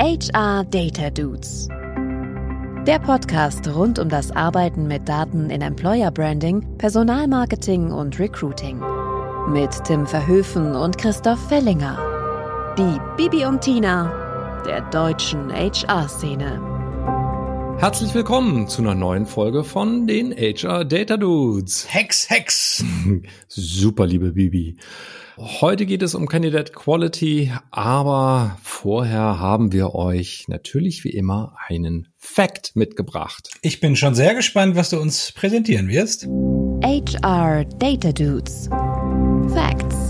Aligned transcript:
HR 0.00 0.64
Data 0.64 1.10
Dudes. 1.10 1.68
Der 2.86 2.98
Podcast 3.00 3.68
rund 3.68 3.98
um 3.98 4.08
das 4.08 4.34
Arbeiten 4.34 4.88
mit 4.88 5.06
Daten 5.06 5.50
in 5.50 5.60
Employer 5.60 6.10
Branding, 6.10 6.66
Personalmarketing 6.78 7.92
und 7.92 8.18
Recruiting. 8.18 8.80
Mit 9.50 9.84
Tim 9.84 10.06
Verhöfen 10.06 10.74
und 10.74 10.96
Christoph 10.96 11.46
Fellinger. 11.48 11.98
Die 12.78 12.98
Bibi 13.18 13.44
und 13.44 13.60
Tina 13.60 14.10
der 14.64 14.80
deutschen 14.88 15.52
HR-Szene. 15.52 16.69
Herzlich 17.80 18.12
willkommen 18.12 18.68
zu 18.68 18.82
einer 18.82 18.94
neuen 18.94 19.24
Folge 19.24 19.64
von 19.64 20.06
den 20.06 20.32
HR 20.32 20.84
Data 20.84 21.16
Dudes. 21.16 21.86
Hex, 21.88 22.28
Hex. 22.28 22.84
Super, 23.48 24.06
liebe 24.06 24.32
Bibi. 24.32 24.76
Heute 25.38 25.86
geht 25.86 26.02
es 26.02 26.14
um 26.14 26.28
Candidate 26.28 26.72
Quality, 26.72 27.50
aber 27.70 28.58
vorher 28.62 29.40
haben 29.40 29.72
wir 29.72 29.94
euch 29.94 30.44
natürlich 30.48 31.04
wie 31.04 31.10
immer 31.10 31.56
einen 31.68 32.08
Fact 32.18 32.76
mitgebracht. 32.76 33.48
Ich 33.62 33.80
bin 33.80 33.96
schon 33.96 34.14
sehr 34.14 34.34
gespannt, 34.34 34.76
was 34.76 34.90
du 34.90 35.00
uns 35.00 35.32
präsentieren 35.32 35.88
wirst. 35.88 36.26
HR 36.84 37.64
Data 37.64 38.12
Dudes. 38.12 38.68
Facts. 39.54 40.09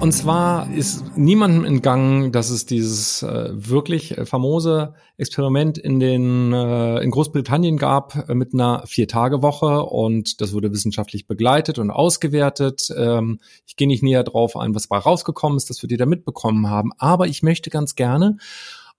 Und 0.00 0.12
zwar 0.12 0.72
ist 0.72 1.16
niemandem 1.16 1.64
entgangen, 1.64 2.30
dass 2.30 2.50
es 2.50 2.64
dieses 2.64 3.24
äh, 3.24 3.50
wirklich 3.52 4.14
famose 4.24 4.94
Experiment 5.16 5.76
in 5.76 5.98
den 5.98 6.52
äh, 6.52 7.00
in 7.00 7.10
Großbritannien 7.10 7.78
gab 7.78 8.28
äh, 8.28 8.34
mit 8.34 8.54
einer 8.54 8.86
Vier-Tage-Woche 8.86 9.82
und 9.82 10.40
das 10.40 10.52
wurde 10.52 10.70
wissenschaftlich 10.70 11.26
begleitet 11.26 11.80
und 11.80 11.90
ausgewertet. 11.90 12.94
Ähm, 12.96 13.40
ich 13.66 13.74
gehe 13.74 13.88
nicht 13.88 14.04
näher 14.04 14.22
drauf 14.22 14.56
ein, 14.56 14.72
was 14.72 14.86
dabei 14.86 15.02
rausgekommen 15.02 15.56
ist, 15.56 15.68
das 15.68 15.82
wir 15.82 15.98
da 15.98 16.06
mitbekommen 16.06 16.70
haben, 16.70 16.92
aber 16.98 17.26
ich 17.26 17.42
möchte 17.42 17.68
ganz 17.68 17.96
gerne 17.96 18.36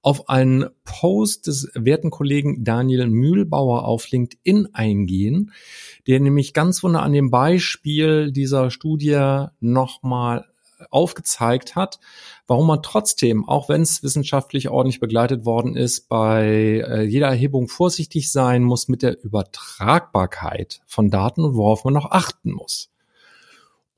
auf 0.01 0.27
einen 0.27 0.65
Post 0.83 1.47
des 1.47 1.71
werten 1.75 2.09
Kollegen 2.09 2.65
Daniel 2.65 3.07
Mühlbauer 3.07 3.85
auf 3.85 4.09
LinkedIn 4.11 4.69
eingehen, 4.73 5.53
der 6.07 6.19
nämlich 6.19 6.53
ganz 6.53 6.83
wunder 6.83 7.03
an 7.03 7.13
dem 7.13 7.31
Beispiel 7.31 8.33
dieser 8.33 8.69
Studie 8.69 9.45
nochmal 9.61 10.45
aufgezeigt 10.89 11.75
hat, 11.75 11.99
warum 12.47 12.67
man 12.67 12.81
trotzdem, 12.81 13.47
auch 13.47 13.69
wenn 13.69 13.81
es 13.81 14.03
wissenschaftlich 14.03 14.69
ordentlich 14.69 14.99
begleitet 14.99 15.45
worden 15.45 15.75
ist, 15.75 16.09
bei 16.09 16.83
äh, 16.87 17.03
jeder 17.03 17.27
Erhebung 17.27 17.67
vorsichtig 17.67 18.31
sein 18.31 18.63
muss 18.63 18.87
mit 18.87 19.01
der 19.01 19.23
Übertragbarkeit 19.23 20.81
von 20.85 21.09
Daten 21.09 21.43
und 21.43 21.55
worauf 21.55 21.83
man 21.83 21.93
noch 21.93 22.11
achten 22.11 22.51
muss. 22.51 22.89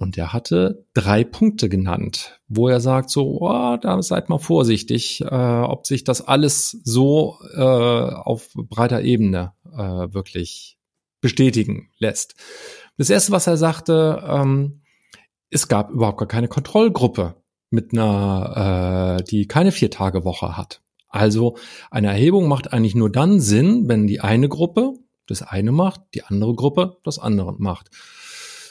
Und 0.01 0.17
er 0.17 0.33
hatte 0.33 0.83
drei 0.95 1.23
Punkte 1.23 1.69
genannt, 1.69 2.39
wo 2.47 2.67
er 2.67 2.79
sagt, 2.79 3.11
so, 3.11 3.41
oh, 3.41 3.77
da 3.79 4.01
seid 4.01 4.29
mal 4.29 4.39
vorsichtig, 4.39 5.21
äh, 5.21 5.25
ob 5.25 5.85
sich 5.85 6.03
das 6.03 6.27
alles 6.27 6.71
so 6.83 7.37
äh, 7.53 7.61
auf 7.61 8.49
breiter 8.55 9.03
Ebene 9.03 9.53
äh, 9.71 9.77
wirklich 10.11 10.79
bestätigen 11.21 11.91
lässt. 11.99 12.33
Das 12.97 13.11
erste, 13.11 13.31
was 13.31 13.45
er 13.45 13.57
sagte, 13.57 14.23
ähm, 14.27 14.80
es 15.51 15.67
gab 15.67 15.91
überhaupt 15.91 16.17
gar 16.17 16.27
keine 16.27 16.47
Kontrollgruppe 16.47 17.35
mit 17.69 17.93
einer, 17.93 19.19
äh, 19.19 19.23
die 19.23 19.45
keine 19.47 19.71
Vier-Tage-Woche 19.71 20.57
hat. 20.57 20.81
Also 21.09 21.57
eine 21.91 22.07
Erhebung 22.07 22.47
macht 22.47 22.73
eigentlich 22.73 22.95
nur 22.95 23.11
dann 23.11 23.39
Sinn, 23.39 23.87
wenn 23.87 24.07
die 24.07 24.21
eine 24.21 24.49
Gruppe 24.49 24.93
das 25.27 25.43
eine 25.43 25.71
macht, 25.71 26.01
die 26.15 26.23
andere 26.23 26.55
Gruppe 26.55 26.97
das 27.03 27.19
andere 27.19 27.53
macht. 27.57 27.91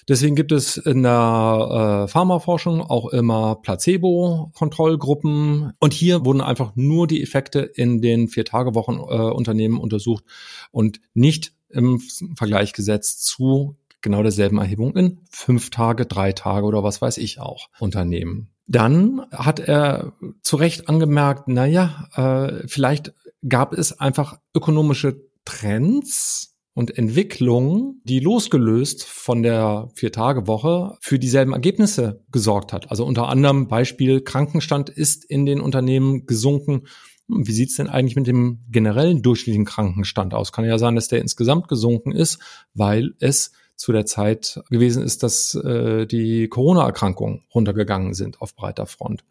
Deswegen 0.09 0.35
gibt 0.35 0.51
es 0.51 0.79
in 0.79 1.05
der 1.05 2.07
äh, 2.07 2.09
Pharmaforschung 2.09 2.81
auch 2.81 3.11
immer 3.11 3.55
Placebo-Kontrollgruppen. 3.57 5.75
Und 5.79 5.93
hier 5.93 6.25
wurden 6.25 6.41
einfach 6.41 6.73
nur 6.75 7.07
die 7.07 7.23
Effekte 7.23 7.61
in 7.61 8.01
den 8.01 8.29
Vier-Tage-Wochen-Unternehmen 8.29 9.77
äh, 9.77 9.81
untersucht 9.81 10.25
und 10.73 11.01
nicht 11.15 11.53
im 11.69 12.01
Vergleich 12.35 12.73
gesetzt 12.73 13.25
zu 13.25 13.77
genau 14.03 14.23
derselben 14.23 14.59
Erhebung 14.59 14.97
in 14.97 15.21
fünf 15.31 15.71
Tage, 15.71 16.07
drei 16.07 16.33
Tage 16.33 16.67
oder 16.67 16.83
was 16.83 17.01
weiß 17.03 17.19
ich 17.19 17.41
auch 17.41 17.69
Unternehmen. 17.79 18.51
Dann 18.67 19.23
hat 19.33 19.59
er 19.59 20.13
zu 20.43 20.57
Recht 20.57 20.89
angemerkt, 20.89 21.45
na 21.49 21.67
ja, 21.67 22.09
äh, 22.15 22.69
vielleicht 22.69 23.13
gab 23.49 23.73
es 23.73 23.99
einfach 23.99 24.39
ökonomische 24.55 25.29
Trends 25.45 26.51
und 26.73 26.97
Entwicklungen, 26.97 28.01
die 28.05 28.21
losgelöst 28.21 29.05
von 29.05 29.43
der 29.43 29.89
Vier-Tage-Woche 29.95 30.97
für 31.01 31.19
dieselben 31.19 31.53
Ergebnisse 31.53 32.25
gesorgt 32.31 32.73
hat. 32.73 32.91
Also 32.91 33.05
unter 33.05 33.29
anderem 33.29 33.67
Beispiel 33.67 34.21
Krankenstand 34.21 34.89
ist 34.89 35.25
in 35.25 35.47
den 35.47 35.61
Unternehmen 35.61 36.27
gesunken. 36.27 36.87
Wie 37.27 37.53
sieht's 37.53 37.77
denn 37.77 37.89
eigentlich 37.89 38.17
mit 38.17 38.27
dem 38.27 38.61
generellen 38.71 39.23
durchschnittlichen 39.23 39.65
Krankenstand 39.65 40.33
aus? 40.33 40.53
Kann 40.53 40.65
ja 40.65 40.79
sein, 40.79 40.95
dass 40.95 41.09
der 41.09 41.21
insgesamt 41.21 41.69
gesunken 41.69 42.13
ist, 42.13 42.39
weil 42.73 43.15
es 43.19 43.53
zu 43.81 43.93
der 43.93 44.05
Zeit 44.05 44.61
gewesen 44.69 45.03
ist, 45.03 45.23
dass 45.23 45.55
äh, 45.55 46.07
die 46.07 46.49
Corona-Erkrankungen 46.49 47.45
runtergegangen 47.55 48.13
sind 48.13 48.43
auf 48.43 48.55
breiter 48.55 48.85
Front. 48.85 49.25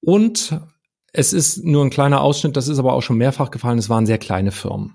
Und 0.00 0.60
es 1.12 1.32
ist 1.32 1.62
nur 1.64 1.84
ein 1.84 1.90
kleiner 1.90 2.22
Ausschnitt, 2.22 2.56
das 2.56 2.66
ist 2.66 2.80
aber 2.80 2.92
auch 2.92 3.02
schon 3.02 3.18
mehrfach 3.18 3.52
gefallen, 3.52 3.78
es 3.78 3.88
waren 3.88 4.04
sehr 4.04 4.18
kleine 4.18 4.50
Firmen. 4.50 4.94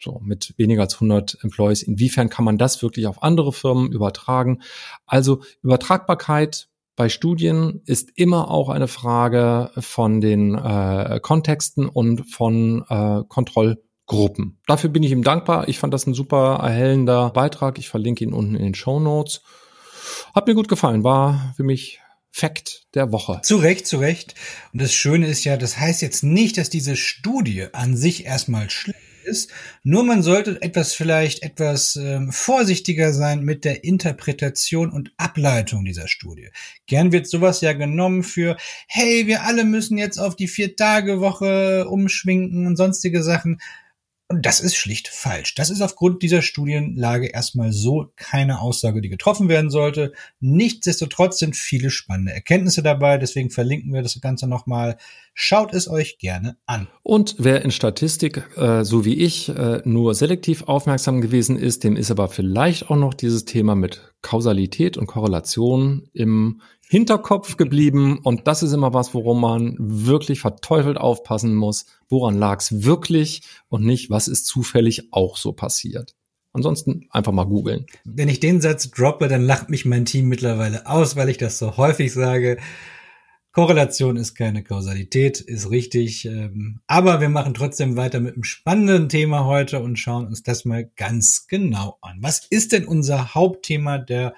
So, 0.00 0.20
mit 0.24 0.54
weniger 0.56 0.82
als 0.82 0.94
100 0.94 1.38
Employees. 1.44 1.84
Inwiefern 1.84 2.28
kann 2.28 2.44
man 2.44 2.58
das 2.58 2.82
wirklich 2.82 3.06
auf 3.06 3.22
andere 3.22 3.52
Firmen 3.52 3.92
übertragen? 3.92 4.62
Also 5.06 5.42
Übertragbarkeit 5.62 6.68
bei 6.96 7.08
Studien 7.08 7.82
ist 7.84 8.10
immer 8.16 8.50
auch 8.50 8.68
eine 8.68 8.88
Frage 8.88 9.70
von 9.78 10.20
den 10.20 10.56
äh, 10.56 11.20
Kontexten 11.22 11.88
und 11.88 12.28
von 12.32 12.84
äh, 12.88 13.22
Kontroll 13.28 13.80
Gruppen. 14.10 14.58
Dafür 14.66 14.90
bin 14.90 15.04
ich 15.04 15.12
ihm 15.12 15.22
dankbar. 15.22 15.68
Ich 15.68 15.78
fand 15.78 15.94
das 15.94 16.04
ein 16.04 16.14
super 16.14 16.58
erhellender 16.60 17.30
Beitrag. 17.30 17.78
Ich 17.78 17.88
verlinke 17.88 18.24
ihn 18.24 18.32
unten 18.32 18.56
in 18.56 18.64
den 18.64 18.74
Show 18.74 18.98
Notes. 18.98 19.40
Hat 20.34 20.48
mir 20.48 20.54
gut 20.56 20.66
gefallen. 20.66 21.04
War 21.04 21.54
für 21.56 21.62
mich 21.62 22.00
Fakt 22.32 22.88
der 22.94 23.12
Woche. 23.12 23.40
Zu 23.44 23.58
Recht, 23.58 23.86
zu 23.86 23.98
Recht. 23.98 24.34
Und 24.72 24.82
das 24.82 24.92
Schöne 24.92 25.28
ist 25.28 25.44
ja, 25.44 25.56
das 25.56 25.78
heißt 25.78 26.02
jetzt 26.02 26.24
nicht, 26.24 26.58
dass 26.58 26.70
diese 26.70 26.96
Studie 26.96 27.68
an 27.72 27.96
sich 27.96 28.26
erstmal 28.26 28.68
schlecht 28.68 28.98
ist. 29.22 29.52
Nur 29.84 30.02
man 30.02 30.24
sollte 30.24 30.60
etwas 30.60 30.92
vielleicht 30.92 31.44
etwas 31.44 31.94
ähm, 31.94 32.32
vorsichtiger 32.32 33.12
sein 33.12 33.44
mit 33.44 33.64
der 33.64 33.84
Interpretation 33.84 34.90
und 34.90 35.12
Ableitung 35.18 35.84
dieser 35.84 36.08
Studie. 36.08 36.48
Gern 36.86 37.12
wird 37.12 37.28
sowas 37.28 37.60
ja 37.60 37.74
genommen 37.74 38.24
für, 38.24 38.56
hey, 38.88 39.28
wir 39.28 39.44
alle 39.44 39.62
müssen 39.62 39.98
jetzt 39.98 40.18
auf 40.18 40.34
die 40.34 40.48
Vier-Tage-Woche 40.48 41.86
umschwinken 41.88 42.66
und 42.66 42.74
sonstige 42.74 43.22
Sachen. 43.22 43.60
Und 44.30 44.46
das 44.46 44.60
ist 44.60 44.76
schlicht 44.76 45.08
falsch. 45.08 45.56
Das 45.56 45.70
ist 45.70 45.82
aufgrund 45.82 46.22
dieser 46.22 46.40
Studienlage 46.40 47.26
erstmal 47.26 47.72
so 47.72 48.12
keine 48.14 48.60
Aussage, 48.60 49.00
die 49.00 49.08
getroffen 49.08 49.48
werden 49.48 49.70
sollte. 49.70 50.12
Nichtsdestotrotz 50.38 51.40
sind 51.40 51.56
viele 51.56 51.90
spannende 51.90 52.32
Erkenntnisse 52.32 52.84
dabei. 52.84 53.18
Deswegen 53.18 53.50
verlinken 53.50 53.92
wir 53.92 54.02
das 54.02 54.20
Ganze 54.20 54.46
nochmal. 54.46 54.98
Schaut 55.34 55.74
es 55.74 55.88
euch 55.88 56.18
gerne 56.18 56.56
an. 56.64 56.86
Und 57.02 57.34
wer 57.38 57.64
in 57.64 57.72
Statistik, 57.72 58.44
äh, 58.56 58.84
so 58.84 59.04
wie 59.04 59.14
ich, 59.14 59.48
äh, 59.48 59.82
nur 59.84 60.14
selektiv 60.14 60.62
aufmerksam 60.62 61.20
gewesen 61.20 61.58
ist, 61.58 61.82
dem 61.82 61.96
ist 61.96 62.12
aber 62.12 62.28
vielleicht 62.28 62.88
auch 62.88 62.96
noch 62.96 63.14
dieses 63.14 63.46
Thema 63.46 63.74
mit 63.74 64.09
Kausalität 64.22 64.96
und 64.96 65.06
Korrelation 65.06 66.08
im 66.12 66.60
Hinterkopf 66.88 67.56
geblieben. 67.56 68.18
Und 68.22 68.46
das 68.46 68.62
ist 68.62 68.72
immer 68.72 68.92
was, 68.92 69.14
worum 69.14 69.40
man 69.40 69.76
wirklich 69.78 70.40
verteufelt 70.40 70.98
aufpassen 70.98 71.54
muss. 71.54 71.86
Woran 72.08 72.36
lag 72.36 72.60
es 72.60 72.84
wirklich 72.84 73.42
und 73.68 73.84
nicht, 73.84 74.10
was 74.10 74.28
ist 74.28 74.46
zufällig 74.46 75.12
auch 75.12 75.36
so 75.36 75.52
passiert. 75.52 76.14
Ansonsten 76.52 77.06
einfach 77.10 77.32
mal 77.32 77.44
googeln. 77.44 77.86
Wenn 78.04 78.28
ich 78.28 78.40
den 78.40 78.60
Satz 78.60 78.90
droppe, 78.90 79.28
dann 79.28 79.42
lacht 79.42 79.70
mich 79.70 79.84
mein 79.84 80.04
Team 80.04 80.28
mittlerweile 80.28 80.86
aus, 80.86 81.14
weil 81.14 81.28
ich 81.28 81.38
das 81.38 81.58
so 81.58 81.76
häufig 81.76 82.12
sage. 82.12 82.58
Korrelation 83.60 84.16
ist 84.16 84.34
keine 84.34 84.64
Kausalität, 84.64 85.38
ist 85.38 85.70
richtig. 85.70 86.24
Ähm, 86.24 86.80
aber 86.86 87.20
wir 87.20 87.28
machen 87.28 87.52
trotzdem 87.52 87.94
weiter 87.94 88.18
mit 88.18 88.32
einem 88.32 88.42
spannenden 88.42 89.10
Thema 89.10 89.44
heute 89.44 89.80
und 89.80 89.98
schauen 89.98 90.28
uns 90.28 90.42
das 90.42 90.64
mal 90.64 90.90
ganz 90.96 91.46
genau 91.46 91.98
an. 92.00 92.16
Was 92.22 92.46
ist 92.48 92.72
denn 92.72 92.86
unser 92.86 93.34
Hauptthema 93.34 93.98
der 93.98 94.32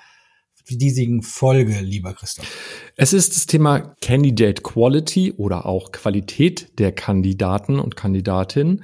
diesigen 0.68 1.22
Folge, 1.22 1.78
lieber 1.82 2.14
Christoph? 2.14 2.48
Es 2.96 3.12
ist 3.12 3.36
das 3.36 3.46
Thema 3.46 3.94
Candidate 4.00 4.60
Quality 4.60 5.34
oder 5.36 5.66
auch 5.66 5.92
Qualität 5.92 6.76
der 6.80 6.90
Kandidaten 6.90 7.78
und 7.78 7.94
Kandidatinnen, 7.94 8.82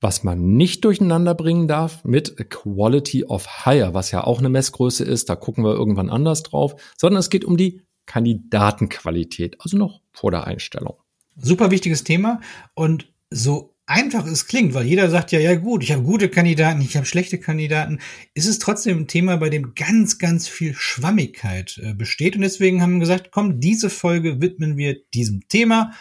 was 0.00 0.22
man 0.22 0.54
nicht 0.56 0.84
durcheinander 0.84 1.34
bringen 1.34 1.66
darf 1.66 2.04
mit 2.04 2.36
Quality 2.50 3.24
of 3.24 3.64
Hire, 3.64 3.94
was 3.94 4.12
ja 4.12 4.22
auch 4.22 4.38
eine 4.38 4.48
Messgröße 4.48 5.02
ist, 5.02 5.28
da 5.28 5.34
gucken 5.34 5.64
wir 5.64 5.72
irgendwann 5.72 6.08
anders 6.08 6.44
drauf, 6.44 6.76
sondern 6.96 7.18
es 7.18 7.30
geht 7.30 7.44
um 7.44 7.56
die 7.56 7.82
Kandidatenqualität, 8.06 9.56
also 9.60 9.76
noch 9.76 10.00
vor 10.12 10.30
der 10.30 10.46
Einstellung. 10.46 10.96
Super 11.36 11.70
wichtiges 11.70 12.04
Thema 12.04 12.40
und 12.74 13.12
so 13.30 13.72
einfach 13.86 14.26
es 14.26 14.46
klingt, 14.46 14.74
weil 14.74 14.86
jeder 14.86 15.10
sagt 15.10 15.32
ja, 15.32 15.40
ja 15.40 15.54
gut, 15.54 15.82
ich 15.82 15.92
habe 15.92 16.02
gute 16.02 16.28
Kandidaten, 16.28 16.80
ich 16.80 16.96
habe 16.96 17.06
schlechte 17.06 17.38
Kandidaten, 17.38 17.98
ist 18.34 18.46
es 18.46 18.58
trotzdem 18.58 19.00
ein 19.00 19.06
Thema, 19.06 19.36
bei 19.36 19.50
dem 19.50 19.74
ganz, 19.74 20.18
ganz 20.18 20.48
viel 20.48 20.74
Schwammigkeit 20.74 21.80
äh, 21.82 21.94
besteht. 21.94 22.36
Und 22.36 22.42
deswegen 22.42 22.80
haben 22.80 22.94
wir 22.94 23.00
gesagt, 23.00 23.30
komm, 23.32 23.60
diese 23.60 23.90
Folge 23.90 24.40
widmen 24.40 24.76
wir 24.76 24.96
diesem 25.14 25.48
Thema. 25.48 25.92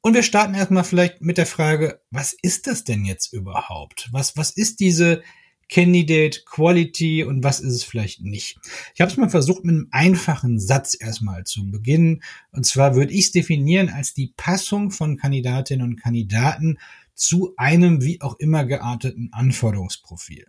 Und 0.00 0.14
wir 0.14 0.24
starten 0.24 0.54
erstmal 0.54 0.84
vielleicht 0.84 1.20
mit 1.20 1.38
der 1.38 1.46
Frage, 1.46 2.00
was 2.10 2.34
ist 2.42 2.66
das 2.66 2.82
denn 2.82 3.04
jetzt 3.04 3.32
überhaupt? 3.32 4.08
Was, 4.10 4.36
was 4.36 4.50
ist 4.50 4.80
diese 4.80 5.22
Candidate 5.72 6.42
Quality 6.44 7.24
und 7.24 7.42
was 7.42 7.60
ist 7.60 7.72
es 7.72 7.82
vielleicht 7.82 8.20
nicht? 8.20 8.58
Ich 8.94 9.00
habe 9.00 9.10
es 9.10 9.16
mal 9.16 9.30
versucht, 9.30 9.64
mit 9.64 9.74
einem 9.74 9.88
einfachen 9.90 10.60
Satz 10.60 10.94
erstmal 11.00 11.44
zu 11.44 11.70
beginnen. 11.70 12.22
Und 12.50 12.66
zwar 12.66 12.94
würde 12.94 13.14
ich 13.14 13.20
es 13.26 13.32
definieren 13.32 13.88
als 13.88 14.12
die 14.12 14.34
Passung 14.36 14.90
von 14.90 15.16
Kandidatinnen 15.16 15.86
und 15.86 15.96
Kandidaten 15.96 16.78
zu 17.14 17.54
einem 17.56 18.02
wie 18.02 18.20
auch 18.20 18.38
immer 18.38 18.66
gearteten 18.66 19.30
Anforderungsprofil. 19.32 20.46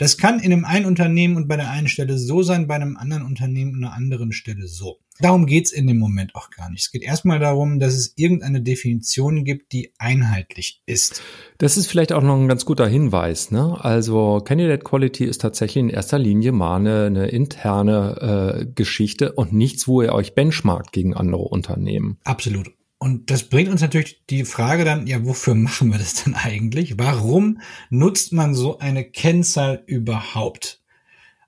Das 0.00 0.16
kann 0.16 0.40
in 0.40 0.50
einem 0.50 0.64
einen 0.64 0.86
Unternehmen 0.86 1.36
und 1.36 1.46
bei 1.46 1.58
der 1.58 1.68
einen 1.70 1.86
Stelle 1.86 2.16
so 2.16 2.42
sein, 2.42 2.66
bei 2.66 2.74
einem 2.74 2.96
anderen 2.96 3.22
Unternehmen 3.22 3.74
und 3.74 3.84
einer 3.84 3.92
anderen 3.92 4.32
Stelle 4.32 4.66
so. 4.66 4.98
Darum 5.20 5.44
geht's 5.44 5.72
in 5.72 5.86
dem 5.86 5.98
Moment 5.98 6.34
auch 6.34 6.48
gar 6.48 6.70
nicht. 6.70 6.80
Es 6.80 6.90
geht 6.90 7.02
erstmal 7.02 7.38
darum, 7.38 7.78
dass 7.78 7.92
es 7.92 8.14
irgendeine 8.16 8.62
Definition 8.62 9.44
gibt, 9.44 9.72
die 9.72 9.92
einheitlich 9.98 10.80
ist. 10.86 11.20
Das 11.58 11.76
ist 11.76 11.86
vielleicht 11.86 12.14
auch 12.14 12.22
noch 12.22 12.40
ein 12.40 12.48
ganz 12.48 12.64
guter 12.64 12.88
Hinweis. 12.88 13.50
Ne? 13.50 13.76
Also 13.78 14.40
Candidate 14.42 14.84
Quality 14.84 15.26
ist 15.26 15.42
tatsächlich 15.42 15.82
in 15.82 15.90
erster 15.90 16.18
Linie 16.18 16.52
mal 16.52 16.76
eine, 16.76 17.04
eine 17.04 17.26
interne 17.26 18.62
äh, 18.62 18.66
Geschichte 18.74 19.32
und 19.32 19.52
nichts, 19.52 19.86
wo 19.86 20.00
ihr 20.00 20.14
euch 20.14 20.34
benchmarkt 20.34 20.92
gegen 20.92 21.12
andere 21.12 21.42
Unternehmen. 21.42 22.16
Absolut. 22.24 22.70
Und 23.02 23.30
das 23.30 23.44
bringt 23.44 23.70
uns 23.70 23.80
natürlich 23.80 24.22
die 24.28 24.44
Frage 24.44 24.84
dann, 24.84 25.06
ja, 25.06 25.24
wofür 25.24 25.54
machen 25.54 25.90
wir 25.90 25.98
das 25.98 26.22
denn 26.22 26.34
eigentlich? 26.34 26.98
Warum 26.98 27.62
nutzt 27.88 28.34
man 28.34 28.54
so 28.54 28.78
eine 28.78 29.04
Kennzahl 29.04 29.82
überhaupt? 29.86 30.82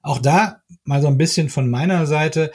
Auch 0.00 0.18
da 0.18 0.62
mal 0.84 1.02
so 1.02 1.08
ein 1.08 1.18
bisschen 1.18 1.50
von 1.50 1.68
meiner 1.68 2.06
Seite. 2.06 2.52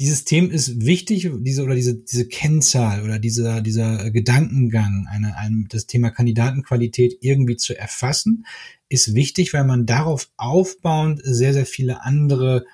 Dieses 0.00 0.24
Thema 0.24 0.50
ist 0.50 0.84
wichtig, 0.84 1.30
diese 1.42 1.62
oder 1.62 1.76
diese, 1.76 1.94
diese 1.94 2.26
Kennzahl 2.26 3.04
oder 3.04 3.20
dieser, 3.20 3.60
dieser 3.60 4.10
Gedankengang, 4.10 5.06
eine, 5.08 5.36
ein, 5.36 5.68
das 5.70 5.86
Thema 5.86 6.10
Kandidatenqualität 6.10 7.18
irgendwie 7.20 7.56
zu 7.56 7.78
erfassen, 7.78 8.46
ist 8.88 9.14
wichtig, 9.14 9.54
weil 9.54 9.64
man 9.64 9.86
darauf 9.86 10.28
aufbauend 10.36 11.20
sehr, 11.22 11.52
sehr 11.52 11.66
viele 11.66 12.02
andere 12.02 12.66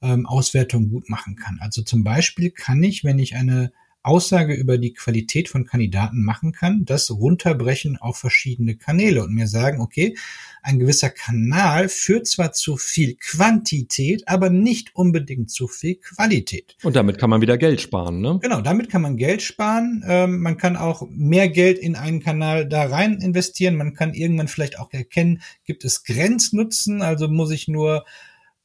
ähm, 0.00 0.26
Auswertungen 0.26 0.90
gut 0.90 1.10
machen 1.10 1.34
kann. 1.34 1.58
Also 1.60 1.82
zum 1.82 2.04
Beispiel 2.04 2.52
kann 2.52 2.84
ich, 2.84 3.02
wenn 3.02 3.18
ich 3.18 3.34
eine 3.34 3.72
Aussage 4.06 4.54
über 4.54 4.78
die 4.78 4.92
Qualität 4.94 5.48
von 5.48 5.66
Kandidaten 5.66 6.22
machen 6.22 6.52
kann, 6.52 6.84
das 6.84 7.10
runterbrechen 7.10 7.96
auf 7.96 8.18
verschiedene 8.18 8.76
Kanäle 8.76 9.24
und 9.24 9.34
mir 9.34 9.48
sagen, 9.48 9.80
okay, 9.80 10.16
ein 10.62 10.78
gewisser 10.78 11.10
Kanal 11.10 11.88
führt 11.88 12.26
zwar 12.26 12.52
zu 12.52 12.76
viel 12.76 13.14
Quantität, 13.14 14.26
aber 14.26 14.50
nicht 14.50 14.96
unbedingt 14.96 15.50
zu 15.50 15.68
viel 15.68 15.96
Qualität. 15.96 16.76
Und 16.82 16.96
damit 16.96 17.18
kann 17.18 17.30
man 17.30 17.40
wieder 17.40 17.56
Geld 17.56 17.80
sparen, 17.80 18.20
ne? 18.20 18.38
Genau, 18.42 18.60
damit 18.60 18.90
kann 18.90 19.02
man 19.02 19.16
Geld 19.16 19.42
sparen. 19.42 20.04
Ähm, 20.06 20.40
man 20.40 20.56
kann 20.56 20.76
auch 20.76 21.06
mehr 21.08 21.48
Geld 21.48 21.78
in 21.78 21.94
einen 21.94 22.20
Kanal 22.20 22.66
da 22.66 22.84
rein 22.84 23.20
investieren. 23.20 23.76
Man 23.76 23.94
kann 23.94 24.14
irgendwann 24.14 24.48
vielleicht 24.48 24.78
auch 24.78 24.92
erkennen, 24.92 25.42
gibt 25.64 25.84
es 25.84 26.02
Grenznutzen, 26.02 27.00
also 27.00 27.28
muss 27.28 27.50
ich 27.50 27.68
nur 27.68 28.04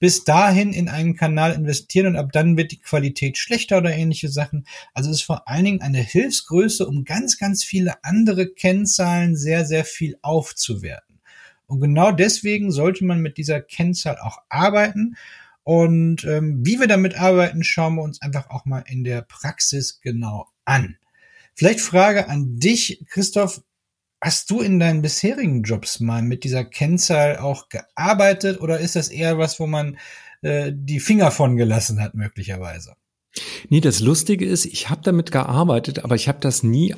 bis 0.02 0.24
dahin 0.24 0.74
in 0.74 0.90
einen 0.90 1.16
Kanal 1.16 1.54
investieren 1.54 2.08
und 2.08 2.16
ab 2.16 2.32
dann 2.32 2.58
wird 2.58 2.72
die 2.72 2.80
Qualität 2.80 3.38
schlechter 3.38 3.78
oder 3.78 3.96
ähnliche 3.96 4.30
Sachen. 4.30 4.66
Also 4.96 5.12
es 5.12 5.18
ist 5.18 5.24
vor 5.24 5.48
allen 5.48 5.64
Dingen 5.64 5.82
eine 5.82 6.00
Hilfsgröße, 6.00 6.88
um 6.88 7.06
ganz, 7.06 7.38
ganz 7.38 7.64
viele 7.64 8.04
andere 8.04 8.48
Kennzahlen 8.48 9.36
sehr, 9.36 9.64
sehr 9.64 9.86
viel 9.86 10.18
aufzuwerten. 10.24 11.20
Und 11.68 11.82
genau 11.82 12.12
deswegen 12.12 12.72
sollte 12.72 13.06
man 13.06 13.20
mit 13.20 13.38
dieser 13.38 13.62
Kennzahl 13.62 14.18
auch 14.18 14.40
arbeiten. 14.50 15.18
Und 15.64 16.24
ähm, 16.24 16.66
wie 16.66 16.80
wir 16.80 16.88
damit 16.88 17.14
arbeiten, 17.14 17.64
schauen 17.64 17.96
wir 17.96 18.02
uns 18.02 18.24
einfach 18.24 18.50
auch 18.50 18.66
mal 18.66 18.84
in 18.88 19.04
der 19.04 19.22
Praxis 19.22 20.02
genau 20.02 20.48
an. 20.66 20.98
Vielleicht 21.54 21.80
Frage 21.80 22.28
an 22.28 22.58
dich, 22.58 23.06
Christoph. 23.08 23.62
Hast 24.24 24.52
du 24.52 24.62
in 24.62 24.80
deinen 24.80 25.02
bisherigen 25.02 25.64
Jobs 25.64 26.00
mal 26.00 26.22
mit 26.22 26.44
dieser 26.44 26.64
Kennzahl 26.64 27.38
auch 27.38 27.70
gearbeitet 27.70 28.62
oder 28.62 28.80
ist 28.80 28.96
das 28.96 29.10
eher 29.10 29.40
was, 29.40 29.60
wo 29.60 29.66
man 29.66 29.98
äh, 30.44 30.72
die 30.74 31.00
Finger 31.00 31.32
von 31.32 31.58
gelassen 31.58 32.00
hat, 32.00 32.14
möglicherweise? 32.14 32.94
Nee, 33.70 33.82
das 33.82 34.00
Lustige 34.00 34.46
ist, 34.46 34.66
ich 34.66 34.92
habe 34.92 35.02
damit 35.04 35.32
gearbeitet, 35.32 36.04
aber 36.04 36.14
ich 36.14 36.28
habe 36.28 36.38
das 36.40 36.62
nie 36.62 36.94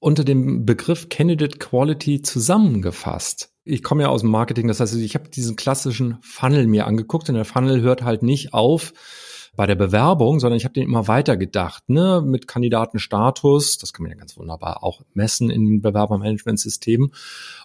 unter 0.00 0.22
dem 0.22 0.66
Begriff 0.66 1.08
Candidate 1.08 1.58
Quality 1.58 2.20
zusammengefasst. 2.20 3.54
Ich 3.64 3.82
komme 3.82 4.02
ja 4.02 4.08
aus 4.10 4.20
dem 4.20 4.30
Marketing, 4.30 4.68
das 4.68 4.78
heißt, 4.78 4.96
ich 4.96 5.14
habe 5.14 5.30
diesen 5.30 5.56
klassischen 5.56 6.18
Funnel 6.20 6.66
mir 6.66 6.86
angeguckt 6.86 7.30
und 7.30 7.36
der 7.36 7.46
Funnel 7.46 7.80
hört 7.80 8.02
halt 8.02 8.22
nicht 8.22 8.52
auf 8.52 8.92
bei 9.56 9.66
der 9.66 9.74
Bewerbung, 9.74 10.38
sondern 10.38 10.58
ich 10.58 10.64
habe 10.64 10.74
den 10.74 10.84
immer 10.84 11.08
weiter 11.08 11.36
gedacht, 11.36 11.88
ne, 11.88 12.22
mit 12.24 12.46
Kandidatenstatus, 12.46 13.78
das 13.78 13.92
kann 13.92 14.04
man 14.04 14.12
ja 14.12 14.18
ganz 14.18 14.36
wunderbar 14.36 14.84
auch 14.84 15.02
messen 15.14 15.50
in 15.50 15.64
den 15.64 15.80
Bewerbermanagementsystemen 15.80 17.12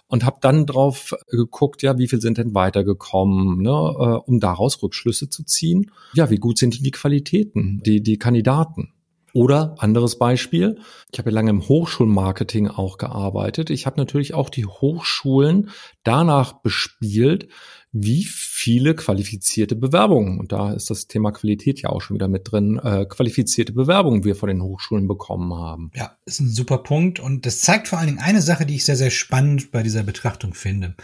und 0.08 0.24
habe 0.24 0.38
dann 0.40 0.66
drauf 0.66 1.14
geguckt, 1.28 1.82
ja, 1.82 1.98
wie 1.98 2.08
viel 2.08 2.20
sind 2.20 2.38
denn 2.38 2.54
weitergekommen, 2.54 3.62
ne, 3.62 3.70
äh, 3.70 4.28
um 4.28 4.40
daraus 4.40 4.82
Rückschlüsse 4.82 5.28
zu 5.28 5.44
ziehen. 5.44 5.90
Ja, 6.14 6.30
wie 6.30 6.38
gut 6.38 6.58
sind 6.58 6.84
die 6.84 6.90
Qualitäten, 6.90 7.80
die 7.84 8.02
die 8.02 8.18
Kandidaten? 8.18 8.92
Oder 9.34 9.76
anderes 9.78 10.18
Beispiel, 10.18 10.78
ich 11.10 11.18
habe 11.18 11.30
ja 11.30 11.34
lange 11.34 11.50
im 11.50 11.66
Hochschulmarketing 11.66 12.68
auch 12.68 12.98
gearbeitet. 12.98 13.70
Ich 13.70 13.86
habe 13.86 13.98
natürlich 13.98 14.34
auch 14.34 14.50
die 14.50 14.66
Hochschulen 14.66 15.70
danach 16.02 16.52
bespielt, 16.52 17.48
wie 17.92 18.24
viele 18.24 18.94
qualifizierte 18.94 19.76
Bewerbungen, 19.76 20.40
und 20.40 20.52
da 20.52 20.72
ist 20.72 20.88
das 20.88 21.08
Thema 21.08 21.30
Qualität 21.30 21.82
ja 21.82 21.90
auch 21.90 22.00
schon 22.00 22.14
wieder 22.14 22.28
mit 22.28 22.50
drin, 22.50 22.80
äh, 22.82 23.04
qualifizierte 23.04 23.72
Bewerbungen 23.74 24.24
wir 24.24 24.34
von 24.34 24.48
den 24.48 24.62
Hochschulen 24.62 25.06
bekommen 25.06 25.52
haben. 25.54 25.90
Ja, 25.94 26.16
ist 26.24 26.40
ein 26.40 26.48
super 26.48 26.78
Punkt 26.78 27.20
und 27.20 27.44
das 27.44 27.60
zeigt 27.60 27.88
vor 27.88 27.98
allen 27.98 28.08
Dingen 28.08 28.20
eine 28.20 28.40
Sache, 28.40 28.64
die 28.64 28.76
ich 28.76 28.86
sehr, 28.86 28.96
sehr 28.96 29.10
spannend 29.10 29.70
bei 29.72 29.82
dieser 29.82 30.02
Betrachtung 30.04 30.54
finde. 30.54 30.96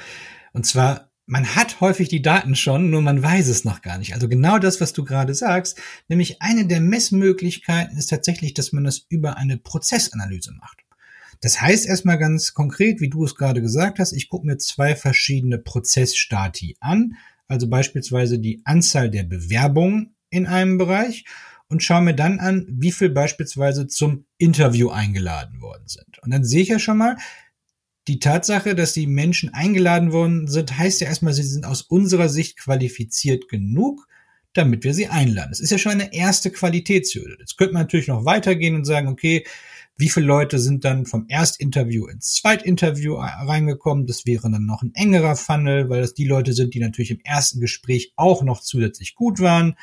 Und 0.55 0.65
zwar, 0.65 1.08
man 1.29 1.55
hat 1.55 1.83
häufig 1.83 2.09
die 2.09 2.23
Daten 2.23 2.57
schon, 2.57 2.89
nur 2.89 3.03
man 3.03 3.23
weiß 3.23 3.49
es 3.49 3.63
noch 3.63 3.83
gar 3.83 3.99
nicht. 3.99 4.15
Also 4.15 4.29
genau 4.29 4.59
das, 4.59 4.81
was 4.81 4.95
du 4.95 5.05
gerade 5.05 5.35
sagst, 5.35 5.79
nämlich 6.09 6.41
eine 6.41 6.67
der 6.67 6.81
Messmöglichkeiten 6.81 7.99
ist 7.99 8.07
tatsächlich, 8.07 8.55
dass 8.55 8.73
man 8.73 8.85
das 8.85 9.05
über 9.11 9.37
eine 9.37 9.59
Prozessanalyse 9.59 10.53
macht. 10.53 10.79
Das 11.43 11.61
heißt 11.61 11.87
erstmal 11.87 12.17
ganz 12.17 12.55
konkret, 12.55 13.03
wie 13.03 13.11
du 13.11 13.25
es 13.25 13.35
gerade 13.35 13.61
gesagt 13.61 13.99
hast, 13.99 14.13
ich 14.13 14.31
gucke 14.31 14.47
mir 14.47 14.57
zwei 14.57 14.97
verschiedene 14.97 15.59
Prozessstati 15.59 16.79
an, 16.81 17.13
also 17.47 17.69
beispielsweise 17.69 18.39
die 18.39 18.63
Anzahl 18.65 19.11
der 19.11 19.25
Bewerbungen 19.25 20.15
in 20.31 20.47
einem 20.47 20.79
Bereich 20.79 21.27
und 21.69 21.83
schaue 21.83 22.03
mir 22.03 22.15
dann 22.15 22.41
an, 22.41 22.67
wie 22.71 22.93
viel 22.93 23.11
beispielsweise 23.11 23.87
zum 23.87 24.25
Interview 24.39 24.89
eingeladen 24.89 25.61
worden 25.61 25.87
sind. 25.87 26.19
Und 26.23 26.33
dann 26.33 26.45
sehe 26.45 26.63
ich 26.63 26.69
ja 26.69 26.79
schon 26.79 26.97
mal, 26.97 27.19
die 28.09 28.19
Tatsache, 28.19 28.75
dass 28.75 28.95
die 28.95 29.07
Menschen 29.07 29.53
eingeladen 29.53 30.13
worden 30.13 30.49
sind, 30.49 30.77
heißt 30.77 31.01
ja 31.01 31.07
erstmal, 31.09 31.35
sie 31.35 31.43
sind 31.43 31.67
aus 31.67 31.83
unserer 31.83 32.29
Sicht 32.29 32.59
qualifiziert 32.59 33.49
genug, 33.49 34.09
damit 34.55 34.83
wir 34.83 34.95
sie 34.95 35.09
einladen. 35.09 35.51
Das 35.51 35.61
ist 35.61 35.71
ja 35.71 35.79
schon 35.79 35.93
eine 35.93 36.13
erste 36.13 36.51
Qualitätshürde. 36.51 37.37
Jetzt 37.39 37.59
könnte 37.59 37.75
man 37.75 37.83
natürlich 37.83 38.09
noch 38.09 38.25
weitergehen 38.25 38.75
und 38.75 38.85
sagen, 38.85 39.09
okay, 39.09 39.45
wie 39.97 40.09
viele 40.09 40.27
Leute 40.27 40.59
sind 40.59 40.85
dann 40.85 41.07
vom 41.07 41.27
Erstinterview 41.29 42.07
ins 42.07 42.33
Zweitinterview 42.35 43.17
reingekommen? 43.17 44.07
Das 44.07 44.27
wäre 44.27 44.51
dann 44.51 44.65
noch 44.65 44.83
ein 44.83 44.95
engerer 44.95 45.37
Funnel, 45.37 45.91
weil 45.91 46.01
das 46.01 46.15
die 46.15 46.27
Leute 46.27 46.53
sind, 46.53 46.75
die 46.75 46.81
natürlich 46.81 47.11
im 47.11 47.21
ersten 47.25 47.61
Gespräch 47.61 48.13
auch 48.17 48.43
noch 48.43 48.61
zusätzlich 48.61 49.17
gut 49.17 49.41
waren 49.41 49.75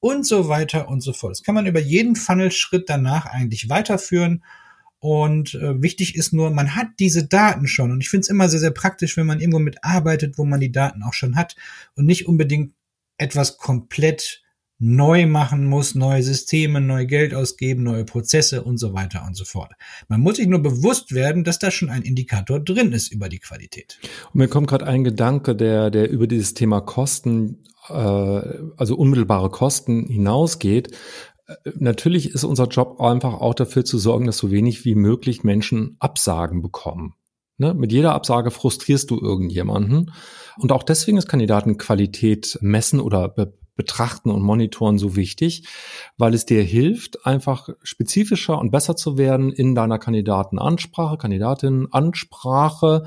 und 0.00 0.24
so 0.24 0.48
weiter 0.48 0.88
und 0.88 1.00
so 1.00 1.12
fort. 1.12 1.32
Das 1.32 1.42
kann 1.42 1.56
man 1.56 1.66
über 1.66 1.80
jeden 1.80 2.14
Funnelschritt 2.14 2.88
danach 2.88 3.26
eigentlich 3.26 3.68
weiterführen. 3.68 4.44
Und 5.00 5.54
äh, 5.54 5.80
wichtig 5.80 6.16
ist 6.16 6.32
nur, 6.32 6.50
man 6.50 6.74
hat 6.74 6.88
diese 6.98 7.26
Daten 7.26 7.68
schon. 7.68 7.92
Und 7.92 8.00
ich 8.00 8.08
finde 8.08 8.22
es 8.22 8.30
immer 8.30 8.48
sehr, 8.48 8.60
sehr 8.60 8.72
praktisch, 8.72 9.16
wenn 9.16 9.26
man 9.26 9.40
irgendwo 9.40 9.60
mitarbeitet, 9.60 10.38
wo 10.38 10.44
man 10.44 10.60
die 10.60 10.72
Daten 10.72 11.02
auch 11.02 11.14
schon 11.14 11.36
hat 11.36 11.56
und 11.94 12.06
nicht 12.06 12.26
unbedingt 12.26 12.72
etwas 13.16 13.58
komplett 13.58 14.42
neu 14.80 15.26
machen 15.26 15.66
muss, 15.66 15.94
neue 15.94 16.22
Systeme, 16.22 16.80
neu 16.80 17.04
Geld 17.04 17.34
ausgeben, 17.34 17.82
neue 17.82 18.04
Prozesse 18.04 18.62
und 18.62 18.78
so 18.78 18.94
weiter 18.94 19.24
und 19.26 19.36
so 19.36 19.44
fort. 19.44 19.72
Man 20.06 20.20
muss 20.20 20.36
sich 20.36 20.46
nur 20.46 20.62
bewusst 20.62 21.12
werden, 21.14 21.42
dass 21.42 21.58
da 21.58 21.70
schon 21.70 21.90
ein 21.90 22.02
Indikator 22.02 22.60
drin 22.60 22.92
ist 22.92 23.10
über 23.12 23.28
die 23.28 23.40
Qualität. 23.40 23.98
Und 24.32 24.36
mir 24.36 24.48
kommt 24.48 24.68
gerade 24.68 24.86
ein 24.86 25.02
Gedanke, 25.02 25.56
der, 25.56 25.90
der 25.90 26.08
über 26.08 26.28
dieses 26.28 26.54
Thema 26.54 26.80
Kosten, 26.80 27.64
äh, 27.88 27.92
also 27.92 28.94
unmittelbare 28.96 29.50
Kosten 29.50 30.06
hinausgeht. 30.06 30.96
Natürlich 31.78 32.30
ist 32.30 32.44
unser 32.44 32.66
Job 32.66 33.00
einfach 33.00 33.34
auch 33.34 33.54
dafür 33.54 33.84
zu 33.84 33.98
sorgen, 33.98 34.26
dass 34.26 34.38
so 34.38 34.50
wenig 34.50 34.84
wie 34.84 34.94
möglich 34.94 35.44
Menschen 35.44 35.96
Absagen 35.98 36.60
bekommen. 36.60 37.14
Ne? 37.56 37.74
Mit 37.74 37.90
jeder 37.92 38.14
Absage 38.14 38.50
frustrierst 38.50 39.10
du 39.10 39.18
irgendjemanden. 39.20 40.12
Und 40.58 40.72
auch 40.72 40.82
deswegen 40.82 41.16
ist 41.16 41.28
Kandidatenqualität 41.28 42.58
messen 42.60 43.00
oder 43.00 43.28
be 43.28 43.52
betrachten 43.74 44.32
und 44.32 44.42
monitoren 44.42 44.98
so 44.98 45.14
wichtig, 45.14 45.68
weil 46.16 46.34
es 46.34 46.44
dir 46.44 46.64
hilft, 46.64 47.24
einfach 47.24 47.68
spezifischer 47.84 48.58
und 48.58 48.72
besser 48.72 48.96
zu 48.96 49.16
werden 49.16 49.52
in 49.52 49.76
deiner 49.76 50.00
Kandidatenansprache, 50.00 51.16
Kandidatinnen-Ansprache 51.16 53.06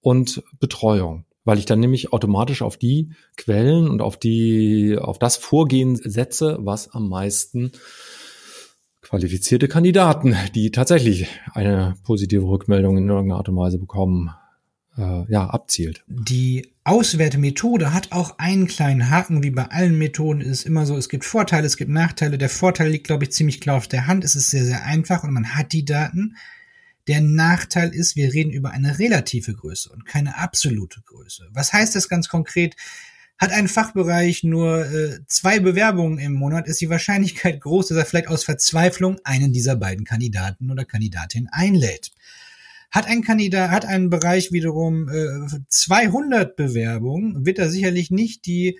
und 0.00 0.44
Betreuung 0.60 1.24
weil 1.44 1.58
ich 1.58 1.64
dann 1.66 1.80
nämlich 1.80 2.12
automatisch 2.12 2.62
auf 2.62 2.76
die 2.76 3.10
Quellen 3.36 3.88
und 3.88 4.00
auf 4.00 4.16
die, 4.16 4.96
auf 4.98 5.18
das 5.18 5.36
Vorgehen 5.36 5.96
setze, 5.96 6.58
was 6.60 6.88
am 6.90 7.08
meisten 7.08 7.72
qualifizierte 9.02 9.68
Kandidaten, 9.68 10.36
die 10.54 10.70
tatsächlich 10.70 11.28
eine 11.52 11.96
positive 12.04 12.46
Rückmeldung 12.46 12.96
in 12.96 13.08
irgendeiner 13.08 13.38
Art 13.38 13.48
und 13.48 13.56
Weise 13.56 13.78
bekommen, 13.78 14.30
äh, 14.96 15.30
ja, 15.30 15.46
abzielt. 15.46 16.04
Die 16.06 16.72
Auswertemethode 16.84 17.92
hat 17.92 18.12
auch 18.12 18.38
einen 18.38 18.66
kleinen 18.66 19.10
Haken, 19.10 19.42
wie 19.42 19.50
bei 19.50 19.66
allen 19.66 19.98
Methoden 19.98 20.40
ist 20.40 20.60
es 20.60 20.64
immer 20.64 20.86
so, 20.86 20.96
es 20.96 21.08
gibt 21.08 21.24
Vorteile, 21.24 21.66
es 21.66 21.76
gibt 21.76 21.90
Nachteile. 21.90 22.38
Der 22.38 22.48
Vorteil 22.48 22.90
liegt, 22.90 23.06
glaube 23.06 23.24
ich, 23.24 23.32
ziemlich 23.32 23.60
klar 23.60 23.76
auf 23.76 23.88
der 23.88 24.06
Hand. 24.06 24.24
Es 24.24 24.36
ist 24.36 24.50
sehr, 24.50 24.64
sehr 24.64 24.84
einfach 24.84 25.24
und 25.24 25.32
man 25.32 25.54
hat 25.54 25.72
die 25.72 25.84
Daten. 25.84 26.36
Der 27.08 27.20
Nachteil 27.20 27.90
ist, 27.94 28.16
wir 28.16 28.32
reden 28.32 28.50
über 28.50 28.70
eine 28.70 28.98
relative 28.98 29.54
Größe 29.54 29.90
und 29.90 30.06
keine 30.06 30.38
absolute 30.38 31.02
Größe. 31.02 31.48
Was 31.52 31.72
heißt 31.72 31.96
das 31.96 32.08
ganz 32.08 32.28
konkret? 32.28 32.76
Hat 33.38 33.50
ein 33.50 33.66
Fachbereich 33.66 34.44
nur 34.44 34.86
äh, 34.86 35.18
zwei 35.26 35.58
Bewerbungen 35.58 36.18
im 36.18 36.32
Monat, 36.32 36.68
ist 36.68 36.80
die 36.80 36.90
Wahrscheinlichkeit 36.90 37.60
groß, 37.60 37.88
dass 37.88 37.98
er 37.98 38.04
vielleicht 38.04 38.28
aus 38.28 38.44
Verzweiflung 38.44 39.18
einen 39.24 39.52
dieser 39.52 39.74
beiden 39.74 40.04
Kandidaten 40.04 40.70
oder 40.70 40.84
Kandidatin 40.84 41.48
einlädt. 41.50 42.12
Hat 42.92 43.06
ein 43.06 43.22
Kandidat, 43.22 43.70
hat 43.70 43.84
ein 43.84 44.10
Bereich 44.10 44.52
wiederum 44.52 45.08
äh, 45.08 45.48
200 45.68 46.54
Bewerbungen, 46.54 47.44
wird 47.44 47.58
er 47.58 47.68
sicherlich 47.68 48.10
nicht 48.10 48.46
die 48.46 48.78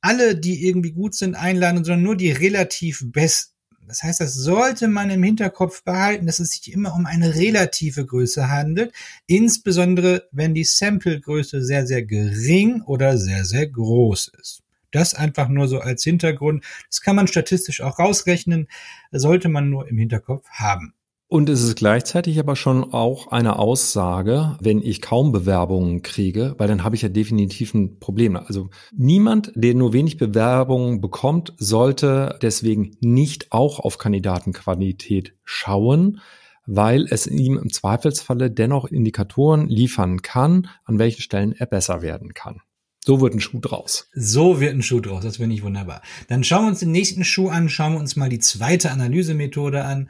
alle, 0.00 0.36
die 0.36 0.66
irgendwie 0.66 0.92
gut 0.92 1.14
sind, 1.14 1.34
einladen, 1.34 1.84
sondern 1.84 2.02
nur 2.02 2.16
die 2.16 2.30
relativ 2.30 3.02
besten. 3.06 3.57
Das 3.88 4.02
heißt, 4.02 4.20
das 4.20 4.34
sollte 4.34 4.86
man 4.86 5.08
im 5.08 5.22
Hinterkopf 5.22 5.82
behalten, 5.82 6.26
dass 6.26 6.38
es 6.38 6.50
sich 6.50 6.72
immer 6.72 6.94
um 6.94 7.06
eine 7.06 7.34
relative 7.34 8.04
Größe 8.04 8.50
handelt, 8.50 8.92
insbesondere 9.26 10.28
wenn 10.30 10.54
die 10.54 10.64
Sample-Größe 10.64 11.64
sehr, 11.64 11.86
sehr 11.86 12.02
gering 12.02 12.82
oder 12.82 13.16
sehr, 13.16 13.46
sehr 13.46 13.66
groß 13.66 14.32
ist. 14.38 14.62
Das 14.90 15.14
einfach 15.14 15.48
nur 15.48 15.68
so 15.68 15.80
als 15.80 16.04
Hintergrund. 16.04 16.64
Das 16.88 17.00
kann 17.00 17.16
man 17.16 17.28
statistisch 17.28 17.80
auch 17.80 17.98
rausrechnen, 17.98 18.68
sollte 19.10 19.48
man 19.48 19.70
nur 19.70 19.88
im 19.88 19.98
Hinterkopf 19.98 20.46
haben. 20.50 20.94
Und 21.30 21.50
es 21.50 21.62
ist 21.62 21.76
gleichzeitig 21.76 22.38
aber 22.38 22.56
schon 22.56 22.94
auch 22.94 23.26
eine 23.30 23.58
Aussage, 23.58 24.56
wenn 24.62 24.80
ich 24.80 25.02
kaum 25.02 25.30
Bewerbungen 25.30 26.00
kriege, 26.00 26.54
weil 26.56 26.68
dann 26.68 26.84
habe 26.84 26.96
ich 26.96 27.02
ja 27.02 27.10
definitiv 27.10 27.74
ein 27.74 27.98
Problem. 27.98 28.34
Also 28.34 28.70
niemand, 28.96 29.52
der 29.54 29.74
nur 29.74 29.92
wenig 29.92 30.16
Bewerbungen 30.16 31.02
bekommt, 31.02 31.52
sollte 31.58 32.38
deswegen 32.40 32.96
nicht 33.00 33.52
auch 33.52 33.78
auf 33.78 33.98
Kandidatenqualität 33.98 35.34
schauen, 35.44 36.20
weil 36.64 37.06
es 37.10 37.26
ihm 37.26 37.58
im 37.58 37.70
Zweifelsfalle 37.70 38.50
dennoch 38.50 38.86
Indikatoren 38.86 39.68
liefern 39.68 40.22
kann, 40.22 40.68
an 40.84 40.98
welchen 40.98 41.20
Stellen 41.20 41.52
er 41.52 41.66
besser 41.66 42.00
werden 42.00 42.32
kann. 42.32 42.62
So 43.04 43.20
wird 43.20 43.34
ein 43.34 43.40
Schuh 43.40 43.60
draus. 43.60 44.08
So 44.14 44.60
wird 44.60 44.74
ein 44.74 44.82
Schuh 44.82 45.00
draus. 45.00 45.24
Das 45.24 45.36
finde 45.36 45.54
ich 45.54 45.62
wunderbar. 45.62 46.00
Dann 46.28 46.42
schauen 46.42 46.64
wir 46.64 46.68
uns 46.68 46.80
den 46.80 46.92
nächsten 46.92 47.24
Schuh 47.24 47.48
an, 47.48 47.68
schauen 47.68 47.92
wir 47.92 48.00
uns 48.00 48.16
mal 48.16 48.30
die 48.30 48.38
zweite 48.38 48.90
Analysemethode 48.90 49.84
an. 49.84 50.08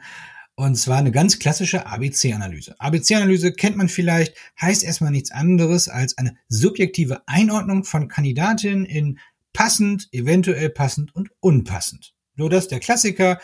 Und 0.59 0.75
zwar 0.75 0.97
eine 0.97 1.11
ganz 1.13 1.39
klassische 1.39 1.85
ABC-Analyse. 1.85 2.75
ABC-Analyse 2.79 3.53
kennt 3.53 3.77
man 3.77 3.87
vielleicht, 3.87 4.35
heißt 4.59 4.83
erstmal 4.83 5.11
nichts 5.11 5.31
anderes 5.31 5.87
als 5.87 6.17
eine 6.17 6.35
subjektive 6.49 7.21
Einordnung 7.27 7.85
von 7.85 8.09
Kandidatinnen 8.09 8.83
in 8.83 9.19
passend, 9.53 10.09
eventuell 10.11 10.69
passend 10.69 11.15
und 11.15 11.29
unpassend. 11.39 12.13
Nur 12.35 12.49
das 12.49 12.67
der 12.67 12.81
Klassiker. 12.81 13.39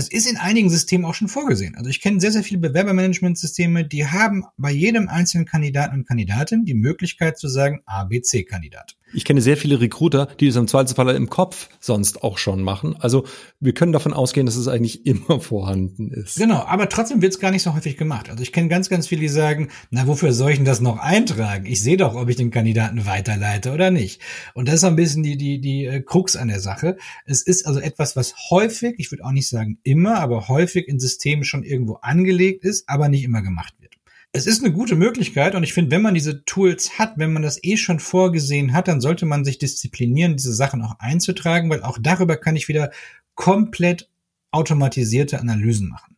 Das 0.00 0.08
ist 0.08 0.26
in 0.26 0.38
einigen 0.38 0.70
Systemen 0.70 1.04
auch 1.04 1.12
schon 1.12 1.28
vorgesehen. 1.28 1.74
Also 1.74 1.90
ich 1.90 2.00
kenne 2.00 2.20
sehr, 2.20 2.32
sehr 2.32 2.42
viele 2.42 2.58
Bewerbermanagementsysteme, 2.58 3.84
die 3.84 4.06
haben 4.06 4.46
bei 4.56 4.70
jedem 4.70 5.10
einzelnen 5.10 5.44
Kandidaten 5.44 5.94
und 5.94 6.08
Kandidatin 6.08 6.64
die 6.64 6.72
Möglichkeit 6.72 7.36
zu 7.36 7.48
sagen 7.48 7.82
ABC-Kandidat. 7.84 8.96
Ich 9.12 9.24
kenne 9.24 9.40
sehr 9.40 9.56
viele 9.56 9.80
Recruiter, 9.80 10.26
die 10.38 10.46
das 10.46 10.56
im 10.56 10.68
Zweifelsfall 10.68 11.16
im 11.16 11.28
Kopf 11.28 11.68
sonst 11.80 12.22
auch 12.22 12.38
schon 12.38 12.62
machen. 12.62 12.94
Also 13.00 13.24
wir 13.58 13.74
können 13.74 13.92
davon 13.92 14.12
ausgehen, 14.12 14.46
dass 14.46 14.56
es 14.56 14.68
eigentlich 14.68 15.04
immer 15.10 15.40
vorhanden 15.40 16.10
ist. 16.10 16.36
Genau, 16.36 16.62
aber 16.64 16.88
trotzdem 16.88 17.20
wird 17.20 17.32
es 17.32 17.40
gar 17.40 17.50
nicht 17.50 17.62
so 17.62 17.74
häufig 17.74 17.96
gemacht. 17.96 18.30
Also 18.30 18.42
ich 18.42 18.52
kenne 18.52 18.68
ganz, 18.68 18.88
ganz 18.88 19.08
viele, 19.08 19.22
die 19.22 19.28
sagen, 19.28 19.68
na, 19.90 20.06
wofür 20.06 20.32
soll 20.32 20.52
ich 20.52 20.56
denn 20.56 20.64
das 20.64 20.80
noch 20.80 20.98
eintragen? 20.98 21.66
Ich 21.66 21.82
sehe 21.82 21.96
doch, 21.96 22.14
ob 22.14 22.28
ich 22.28 22.36
den 22.36 22.50
Kandidaten 22.50 23.04
weiterleite 23.06 23.72
oder 23.72 23.90
nicht. 23.90 24.20
Und 24.54 24.68
das 24.68 24.76
ist 24.76 24.80
so 24.82 24.86
ein 24.86 24.96
bisschen 24.96 25.22
die, 25.22 25.36
die, 25.36 25.60
die 25.60 25.86
äh, 25.86 26.00
Krux 26.00 26.36
an 26.36 26.48
der 26.48 26.60
Sache. 26.60 26.96
Es 27.26 27.42
ist 27.42 27.66
also 27.66 27.80
etwas, 27.80 28.16
was 28.16 28.34
häufig, 28.50 28.94
ich 28.98 29.10
würde 29.10 29.24
auch 29.24 29.32
nicht 29.32 29.48
sagen 29.48 29.78
immer, 29.90 30.20
aber 30.20 30.48
häufig 30.48 30.88
in 30.88 31.00
Systemen 31.00 31.44
schon 31.44 31.64
irgendwo 31.64 31.94
angelegt 31.96 32.64
ist, 32.64 32.88
aber 32.88 33.08
nicht 33.08 33.24
immer 33.24 33.42
gemacht 33.42 33.74
wird 33.80 33.90
es 34.32 34.46
ist 34.46 34.62
eine 34.62 34.72
gute 34.72 34.94
Möglichkeit 34.94 35.54
und 35.54 35.64
ich 35.64 35.72
finde, 35.72 35.90
wenn 35.90 36.02
man 36.02 36.14
diese 36.14 36.44
Tools 36.44 36.98
hat, 36.98 37.14
wenn 37.16 37.32
man 37.32 37.42
das 37.42 37.62
eh 37.64 37.76
schon 37.76 37.98
vorgesehen 37.98 38.72
hat, 38.72 38.86
dann 38.86 39.00
sollte 39.00 39.26
man 39.26 39.44
sich 39.44 39.58
disziplinieren, 39.58 40.36
diese 40.36 40.54
Sachen 40.54 40.82
auch 40.82 40.98
einzutragen, 41.00 41.68
weil 41.68 41.82
auch 41.82 41.98
darüber 42.00 42.36
kann 42.36 42.54
ich 42.54 42.68
wieder 42.68 42.90
komplett 43.34 44.08
automatisierte 44.52 45.40
Analysen 45.40 45.88
machen. 45.88 46.16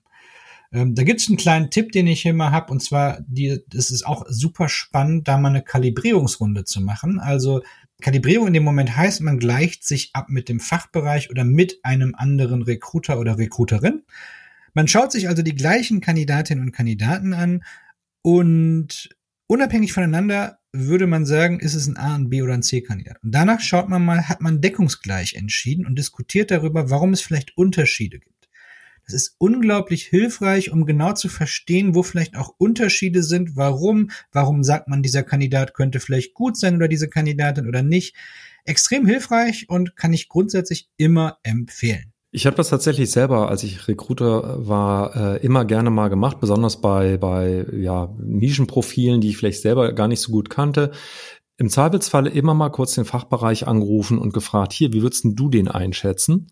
Ähm, 0.73 0.95
da 0.95 1.05
gibt 1.05 1.21
es 1.21 1.29
einen 1.29 1.38
kleinen 1.38 1.71
Tipp, 1.71 1.93
den 1.93 2.07
ich 2.07 2.26
immer 2.26 2.50
habe, 2.50 2.71
und 2.73 2.83
zwar, 2.83 3.19
die, 3.26 3.61
das 3.69 3.91
ist 3.91 4.07
auch 4.07 4.26
super 4.29 4.69
spannend, 4.69 5.26
da 5.29 5.38
mal 5.38 5.49
eine 5.49 5.62
Kalibrierungsrunde 5.62 6.64
zu 6.64 6.83
machen. 6.83 7.19
Also 7.19 7.62
Kalibrierung 8.02 8.49
in 8.49 8.52
dem 8.52 8.64
Moment 8.64 8.97
heißt, 8.97 9.23
man 9.23 9.38
gleicht 9.38 9.85
sich 9.85 10.11
ab 10.12 10.28
mit 10.28 10.49
dem 10.49 10.61
Fachbereich 10.61 11.30
oder 11.30 11.44
mit 11.44 11.85
einem 11.85 12.14
anderen 12.14 12.62
Recruiter 12.62 13.18
oder 13.18 13.38
Recruiterin. 13.38 14.02
Man 14.75 14.88
schaut 14.88 15.12
sich 15.12 15.28
also 15.28 15.42
die 15.42 15.54
gleichen 15.54 16.00
Kandidatinnen 16.00 16.64
und 16.64 16.73
Kandidaten 16.73 17.32
an 17.32 17.64
und 18.23 19.09
unabhängig 19.47 19.92
voneinander 19.92 20.59
würde 20.73 21.06
man 21.06 21.26
sagen, 21.26 21.61
ist 21.61 21.75
es 21.75 21.87
ein 21.87 21.99
A, 21.99 22.14
ein 22.14 22.30
B 22.30 22.42
oder 22.42 22.54
ein 22.54 22.62
C-Kandidat. 22.62 23.23
Und 23.23 23.32
danach 23.32 23.61
schaut 23.61 23.88
man 23.88 24.04
mal, 24.04 24.28
hat 24.28 24.40
man 24.40 24.61
deckungsgleich 24.61 25.35
entschieden 25.35 25.87
und 25.87 25.99
diskutiert 25.99 26.50
darüber, 26.50 26.88
warum 26.88 27.12
es 27.12 27.21
vielleicht 27.21 27.56
Unterschiede 27.56 28.18
gibt. 28.18 28.32
Das 29.04 29.14
ist 29.14 29.35
unglaublich 29.38 30.04
hilfreich, 30.04 30.71
um 30.71 30.87
genau 30.87 31.12
zu 31.12 31.28
verstehen, 31.28 31.94
wo 31.94 32.02
vielleicht 32.02 32.37
auch 32.37 32.54
Unterschiede 32.56 33.23
sind, 33.23 33.56
warum, 33.56 34.11
warum 34.32 34.62
sagt 34.62 34.88
man, 34.88 35.02
dieser 35.02 35.23
Kandidat 35.23 35.75
könnte 35.75 36.00
vielleicht 36.00 36.35
gut 36.35 36.56
sein 36.56 36.76
oder 36.76 36.88
diese 36.88 37.09
Kandidatin 37.09 37.66
oder 37.66 37.82
nicht. 37.82 38.14
Extrem 38.64 39.06
hilfreich 39.06 39.68
und 39.68 39.97
kann 39.97 40.12
ich 40.12 40.28
grundsätzlich 40.28 40.88
immer 40.97 41.38
empfehlen. 41.42 42.12
Ich 42.30 42.47
habe 42.47 42.56
das 42.56 42.71
tatsächlich 42.71 43.11
selber, 43.11 43.50
als 43.50 43.62
ich 43.62 43.88
Recruiter 43.88 44.66
war, 44.66 45.14
äh, 45.16 45.44
immer 45.44 45.66
gerne 45.66 45.90
mal 45.90 46.09
gemacht, 46.09 46.40
besonders 46.40 46.80
bei, 46.80 47.18
bei 47.18 47.66
ja, 47.73 48.14
Nischenprofilen, 48.18 49.21
die 49.21 49.28
ich 49.28 49.37
vielleicht 49.37 49.61
selber 49.61 49.92
gar 49.92 50.09
nicht 50.09 50.21
so 50.21 50.32
gut 50.32 50.49
kannte. 50.49 50.92
Im 51.59 51.68
Zweifelsfalle 51.68 52.30
immer 52.30 52.54
mal 52.54 52.71
kurz 52.71 52.94
den 52.94 53.04
Fachbereich 53.04 53.66
angerufen 53.66 54.18
und 54.18 54.32
gefragt, 54.32 54.73
hier, 54.73 54.94
wie 54.94 55.02
würdest 55.02 55.26
du 55.26 55.50
den 55.50 55.68
einschätzen 55.68 56.47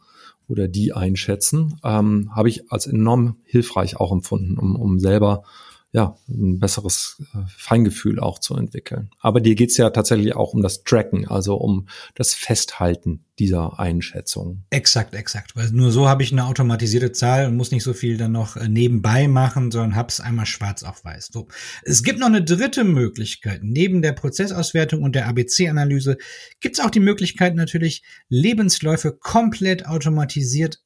oder 0.50 0.68
die 0.68 0.92
einschätzen? 0.92 1.78
Ähm, 1.84 2.30
habe 2.34 2.48
ich 2.48 2.70
als 2.70 2.86
enorm 2.86 3.36
hilfreich 3.44 3.96
auch 3.96 4.12
empfunden, 4.12 4.58
um, 4.58 4.76
um 4.76 4.98
selber 4.98 5.44
ja, 5.92 6.16
ein 6.28 6.60
besseres 6.60 7.20
äh, 7.34 7.38
Feingefühl 7.48 8.20
auch 8.20 8.38
zu 8.38 8.54
entwickeln. 8.54 9.10
Aber 9.18 9.40
dir 9.40 9.56
geht's 9.56 9.76
ja 9.76 9.90
tatsächlich 9.90 10.36
auch 10.36 10.54
um 10.54 10.62
das 10.62 10.84
Tracken, 10.84 11.26
also 11.26 11.56
um 11.56 11.88
das 12.14 12.32
Festhalten 12.32 13.24
dieser 13.40 13.80
Einschätzung. 13.80 14.64
Exakt, 14.70 15.14
exakt. 15.14 15.56
Weil 15.56 15.70
nur 15.72 15.90
so 15.90 16.08
habe 16.08 16.22
ich 16.22 16.30
eine 16.30 16.44
automatisierte 16.44 17.10
Zahl 17.10 17.46
und 17.46 17.56
muss 17.56 17.72
nicht 17.72 17.82
so 17.82 17.92
viel 17.92 18.16
dann 18.16 18.30
noch 18.30 18.56
äh, 18.56 18.68
nebenbei 18.68 19.26
machen, 19.26 19.72
sondern 19.72 19.96
hab's 19.96 20.20
einmal 20.20 20.46
schwarz 20.46 20.84
auf 20.84 21.04
weiß. 21.04 21.30
So. 21.32 21.48
Es 21.82 22.04
gibt 22.04 22.20
noch 22.20 22.28
eine 22.28 22.44
dritte 22.44 22.84
Möglichkeit. 22.84 23.64
Neben 23.64 24.00
der 24.00 24.12
Prozessauswertung 24.12 25.02
und 25.02 25.16
der 25.16 25.26
ABC-Analyse 25.26 26.18
gibt's 26.60 26.78
auch 26.78 26.90
die 26.90 27.00
Möglichkeit 27.00 27.56
natürlich, 27.56 28.04
Lebensläufe 28.28 29.12
komplett 29.12 29.86
automatisiert 29.86 30.82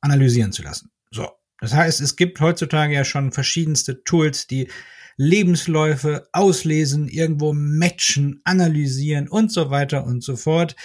analysieren 0.00 0.50
zu 0.50 0.62
lassen. 0.62 0.90
So. 1.12 1.28
Das 1.60 1.74
heißt, 1.74 2.00
es 2.00 2.16
gibt 2.16 2.40
heutzutage 2.40 2.94
ja 2.94 3.04
schon 3.04 3.32
verschiedenste 3.32 4.02
Tools, 4.04 4.46
die 4.46 4.68
Lebensläufe 5.16 6.28
auslesen, 6.32 7.06
irgendwo 7.06 7.52
matchen, 7.52 8.40
analysieren 8.44 9.28
und 9.28 9.52
so 9.52 9.70
weiter 9.70 10.04
und 10.04 10.24
so 10.24 10.36
fort. 10.36 10.76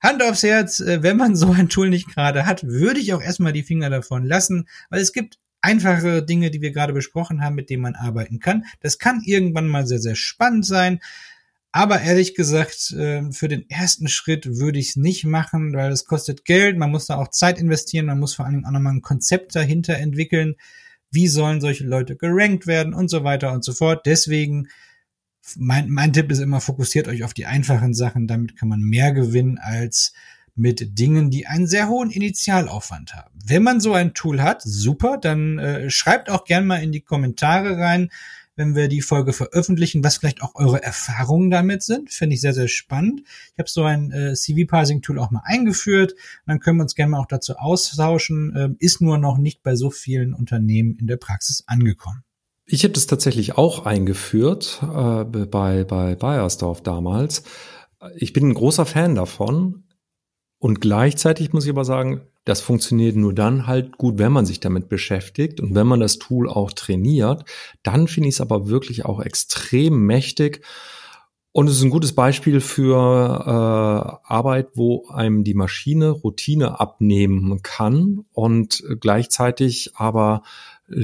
Hand 0.00 0.22
aufs 0.22 0.42
Herz, 0.42 0.80
äh, 0.80 1.02
wenn 1.02 1.16
man 1.16 1.36
so 1.36 1.52
ein 1.52 1.68
Tool 1.68 1.90
nicht 1.90 2.08
gerade 2.08 2.46
hat, 2.46 2.64
würde 2.64 3.00
ich 3.00 3.12
auch 3.12 3.22
erstmal 3.22 3.52
die 3.52 3.62
Finger 3.62 3.90
davon 3.90 4.24
lassen, 4.24 4.66
weil 4.88 5.00
es 5.00 5.12
gibt 5.12 5.38
einfache 5.60 6.22
Dinge, 6.22 6.50
die 6.50 6.60
wir 6.60 6.72
gerade 6.72 6.92
besprochen 6.92 7.42
haben, 7.42 7.54
mit 7.54 7.70
denen 7.70 7.82
man 7.82 7.94
arbeiten 7.94 8.40
kann. 8.40 8.64
Das 8.80 8.98
kann 8.98 9.22
irgendwann 9.24 9.68
mal 9.68 9.86
sehr, 9.86 10.00
sehr 10.00 10.16
spannend 10.16 10.66
sein. 10.66 11.00
Aber 11.74 12.02
ehrlich 12.02 12.34
gesagt, 12.34 12.94
ähm, 12.98 13.32
für 13.32 13.48
den 13.48 13.68
ersten 13.70 14.06
Schritt 14.06 14.58
würde 14.58 14.78
ich 14.78 14.90
es 14.90 14.96
nicht 14.96 15.24
machen, 15.24 15.72
weil 15.72 15.90
es 15.90 16.04
kostet 16.04 16.44
Geld, 16.44 16.76
man 16.76 16.90
muss 16.90 17.06
da 17.06 17.16
auch 17.16 17.28
Zeit 17.28 17.58
investieren, 17.58 18.06
man 18.06 18.20
muss 18.20 18.34
vor 18.34 18.44
allen 18.44 18.56
Dingen 18.56 18.66
auch 18.66 18.72
nochmal 18.72 18.92
ein 18.92 19.00
Konzept 19.00 19.56
dahinter 19.56 19.96
entwickeln. 19.96 20.56
Wie 21.10 21.28
sollen 21.28 21.62
solche 21.62 21.84
Leute 21.84 22.16
gerankt 22.16 22.66
werden 22.66 22.92
und 22.92 23.08
so 23.08 23.24
weiter 23.24 23.52
und 23.52 23.64
so 23.64 23.72
fort. 23.72 24.04
Deswegen, 24.04 24.68
mein, 25.56 25.88
mein 25.88 26.12
Tipp 26.12 26.30
ist 26.30 26.40
immer, 26.40 26.60
fokussiert 26.60 27.08
euch 27.08 27.24
auf 27.24 27.34
die 27.34 27.46
einfachen 27.46 27.94
Sachen. 27.94 28.26
Damit 28.26 28.56
kann 28.58 28.68
man 28.68 28.80
mehr 28.80 29.12
gewinnen 29.12 29.58
als 29.58 30.12
mit 30.54 30.98
Dingen, 30.98 31.30
die 31.30 31.46
einen 31.46 31.66
sehr 31.66 31.88
hohen 31.88 32.10
Initialaufwand 32.10 33.14
haben. 33.14 33.38
Wenn 33.44 33.62
man 33.62 33.80
so 33.80 33.94
ein 33.94 34.12
Tool 34.12 34.42
hat, 34.42 34.60
super, 34.62 35.16
dann 35.16 35.58
äh, 35.58 35.90
schreibt 35.90 36.28
auch 36.28 36.44
gern 36.44 36.66
mal 36.66 36.82
in 36.82 36.92
die 36.92 37.00
Kommentare 37.00 37.78
rein, 37.78 38.10
wenn 38.56 38.74
wir 38.74 38.88
die 38.88 39.00
Folge 39.00 39.32
veröffentlichen, 39.32 40.04
was 40.04 40.16
vielleicht 40.16 40.42
auch 40.42 40.54
eure 40.54 40.82
Erfahrungen 40.82 41.50
damit 41.50 41.82
sind. 41.82 42.10
Finde 42.10 42.34
ich 42.34 42.40
sehr, 42.40 42.54
sehr 42.54 42.68
spannend. 42.68 43.22
Ich 43.52 43.58
habe 43.58 43.68
so 43.68 43.84
ein 43.84 44.10
äh, 44.12 44.34
CV-Parsing-Tool 44.34 45.18
auch 45.18 45.30
mal 45.30 45.42
eingeführt. 45.44 46.14
Dann 46.46 46.60
können 46.60 46.78
wir 46.78 46.82
uns 46.82 46.94
gerne 46.94 47.12
mal 47.12 47.20
auch 47.20 47.26
dazu 47.26 47.56
austauschen. 47.56 48.52
Ähm, 48.56 48.76
ist 48.78 49.00
nur 49.00 49.18
noch 49.18 49.38
nicht 49.38 49.62
bei 49.62 49.74
so 49.76 49.90
vielen 49.90 50.34
Unternehmen 50.34 50.96
in 50.98 51.06
der 51.06 51.16
Praxis 51.16 51.64
angekommen. 51.66 52.24
Ich 52.66 52.84
habe 52.84 52.92
das 52.92 53.06
tatsächlich 53.06 53.58
auch 53.58 53.86
eingeführt 53.86 54.80
äh, 54.82 55.24
bei, 55.24 55.84
bei 55.84 56.14
Bayersdorf 56.14 56.82
damals. 56.82 57.42
Ich 58.16 58.32
bin 58.32 58.48
ein 58.48 58.54
großer 58.54 58.86
Fan 58.86 59.14
davon. 59.14 59.84
Und 60.62 60.80
gleichzeitig 60.80 61.52
muss 61.52 61.64
ich 61.64 61.70
aber 61.70 61.84
sagen, 61.84 62.20
das 62.44 62.60
funktioniert 62.60 63.16
nur 63.16 63.34
dann 63.34 63.66
halt 63.66 63.98
gut, 63.98 64.18
wenn 64.18 64.30
man 64.30 64.46
sich 64.46 64.60
damit 64.60 64.88
beschäftigt 64.88 65.60
und 65.60 65.74
wenn 65.74 65.88
man 65.88 65.98
das 65.98 66.20
Tool 66.20 66.48
auch 66.48 66.70
trainiert. 66.70 67.44
Dann 67.82 68.06
finde 68.06 68.28
ich 68.28 68.36
es 68.36 68.40
aber 68.40 68.68
wirklich 68.68 69.04
auch 69.04 69.20
extrem 69.20 70.06
mächtig. 70.06 70.64
Und 71.50 71.66
es 71.66 71.78
ist 71.78 71.82
ein 71.82 71.90
gutes 71.90 72.14
Beispiel 72.14 72.60
für 72.60 72.94
äh, 72.94 74.32
Arbeit, 74.32 74.68
wo 74.74 75.08
einem 75.08 75.42
die 75.42 75.54
Maschine 75.54 76.10
Routine 76.10 76.78
abnehmen 76.78 77.60
kann 77.62 78.24
und 78.32 78.84
gleichzeitig 79.00 79.96
aber 79.96 80.44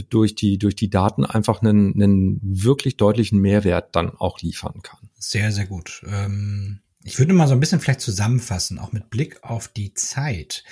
durch 0.09 0.37
die, 0.37 0.57
durch 0.59 0.77
die 0.77 0.89
Daten 0.89 1.25
einfach 1.25 1.63
einen, 1.63 1.95
einen 2.01 2.39
wirklich 2.45 2.97
deutlichen 2.97 3.41
Mehrwert 3.41 3.97
dann 3.97 4.11
auch 4.11 4.41
liefern 4.41 4.83
kann. 4.85 5.11
Sehr, 5.19 5.51
sehr 5.51 5.67
gut. 5.67 6.05
Ähm, 6.07 6.79
ich 7.09 7.19
würde 7.19 7.33
mal 7.33 7.49
so 7.49 7.55
ein 7.55 7.61
bisschen 7.61 7.81
vielleicht 7.81 8.03
zusammenfassen, 8.03 8.79
auch 8.79 8.93
mit 8.93 9.09
Blick 9.09 9.43
auf 9.43 9.69
die 9.69 9.95
Zeit. 9.95 10.63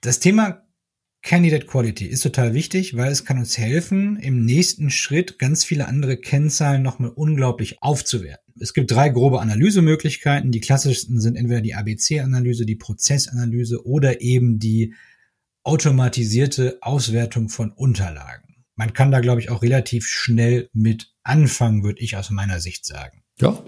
Das 0.00 0.18
Thema 0.18 0.66
Candidate 1.20 1.66
Quality 1.66 2.06
ist 2.06 2.22
total 2.22 2.54
wichtig, 2.54 2.96
weil 2.96 3.12
es 3.12 3.26
kann 3.26 3.38
uns 3.38 3.58
helfen, 3.58 4.16
im 4.16 4.46
nächsten 4.46 4.90
Schritt 4.90 5.38
ganz 5.38 5.62
viele 5.62 5.88
andere 5.88 6.16
Kennzahlen 6.16 6.82
nochmal 6.82 7.10
unglaublich 7.10 7.82
aufzuwerten. 7.82 8.54
Es 8.58 8.72
gibt 8.72 8.90
drei 8.90 9.10
grobe 9.10 9.40
Analysemöglichkeiten. 9.40 10.52
Die 10.52 10.60
klassischsten 10.60 11.20
sind 11.20 11.36
entweder 11.36 11.60
die 11.60 11.74
ABC-Analyse, 11.74 12.64
die 12.64 12.76
Prozessanalyse 12.76 13.84
oder 13.84 14.22
eben 14.22 14.58
die 14.58 14.94
automatisierte 15.64 16.78
Auswertung 16.80 17.50
von 17.50 17.72
Unterlagen. 17.72 18.64
Man 18.74 18.94
kann 18.94 19.10
da, 19.10 19.20
glaube 19.20 19.40
ich, 19.42 19.50
auch 19.50 19.62
relativ 19.62 20.06
schnell 20.06 20.70
mit 20.72 21.12
anfangen, 21.24 21.82
würde 21.82 22.00
ich 22.00 22.16
aus 22.16 22.30
meiner 22.30 22.60
Sicht 22.60 22.86
sagen. 22.86 23.22
Ja, 23.38 23.62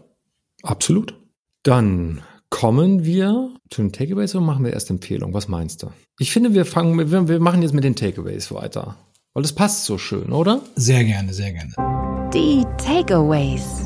absolut. 0.62 1.27
Dann 1.68 2.22
kommen 2.48 3.04
wir 3.04 3.50
zu 3.68 3.82
den 3.82 3.92
Takeaways 3.92 4.34
oder 4.34 4.42
machen 4.42 4.64
wir 4.64 4.72
erst 4.72 4.88
Empfehlungen? 4.88 5.34
Was 5.34 5.48
meinst 5.48 5.82
du? 5.82 5.92
Ich 6.18 6.32
finde, 6.32 6.54
wir 6.54 6.64
fangen, 6.64 7.10
wir, 7.10 7.28
wir 7.28 7.40
machen 7.40 7.60
jetzt 7.60 7.74
mit 7.74 7.84
den 7.84 7.94
Takeaways 7.94 8.50
weiter. 8.50 8.96
Weil 9.34 9.42
das 9.42 9.52
passt 9.52 9.84
so 9.84 9.98
schön, 9.98 10.32
oder? 10.32 10.62
Sehr 10.76 11.04
gerne, 11.04 11.34
sehr 11.34 11.52
gerne. 11.52 12.30
Die 12.32 12.64
Takeaways. 12.78 13.82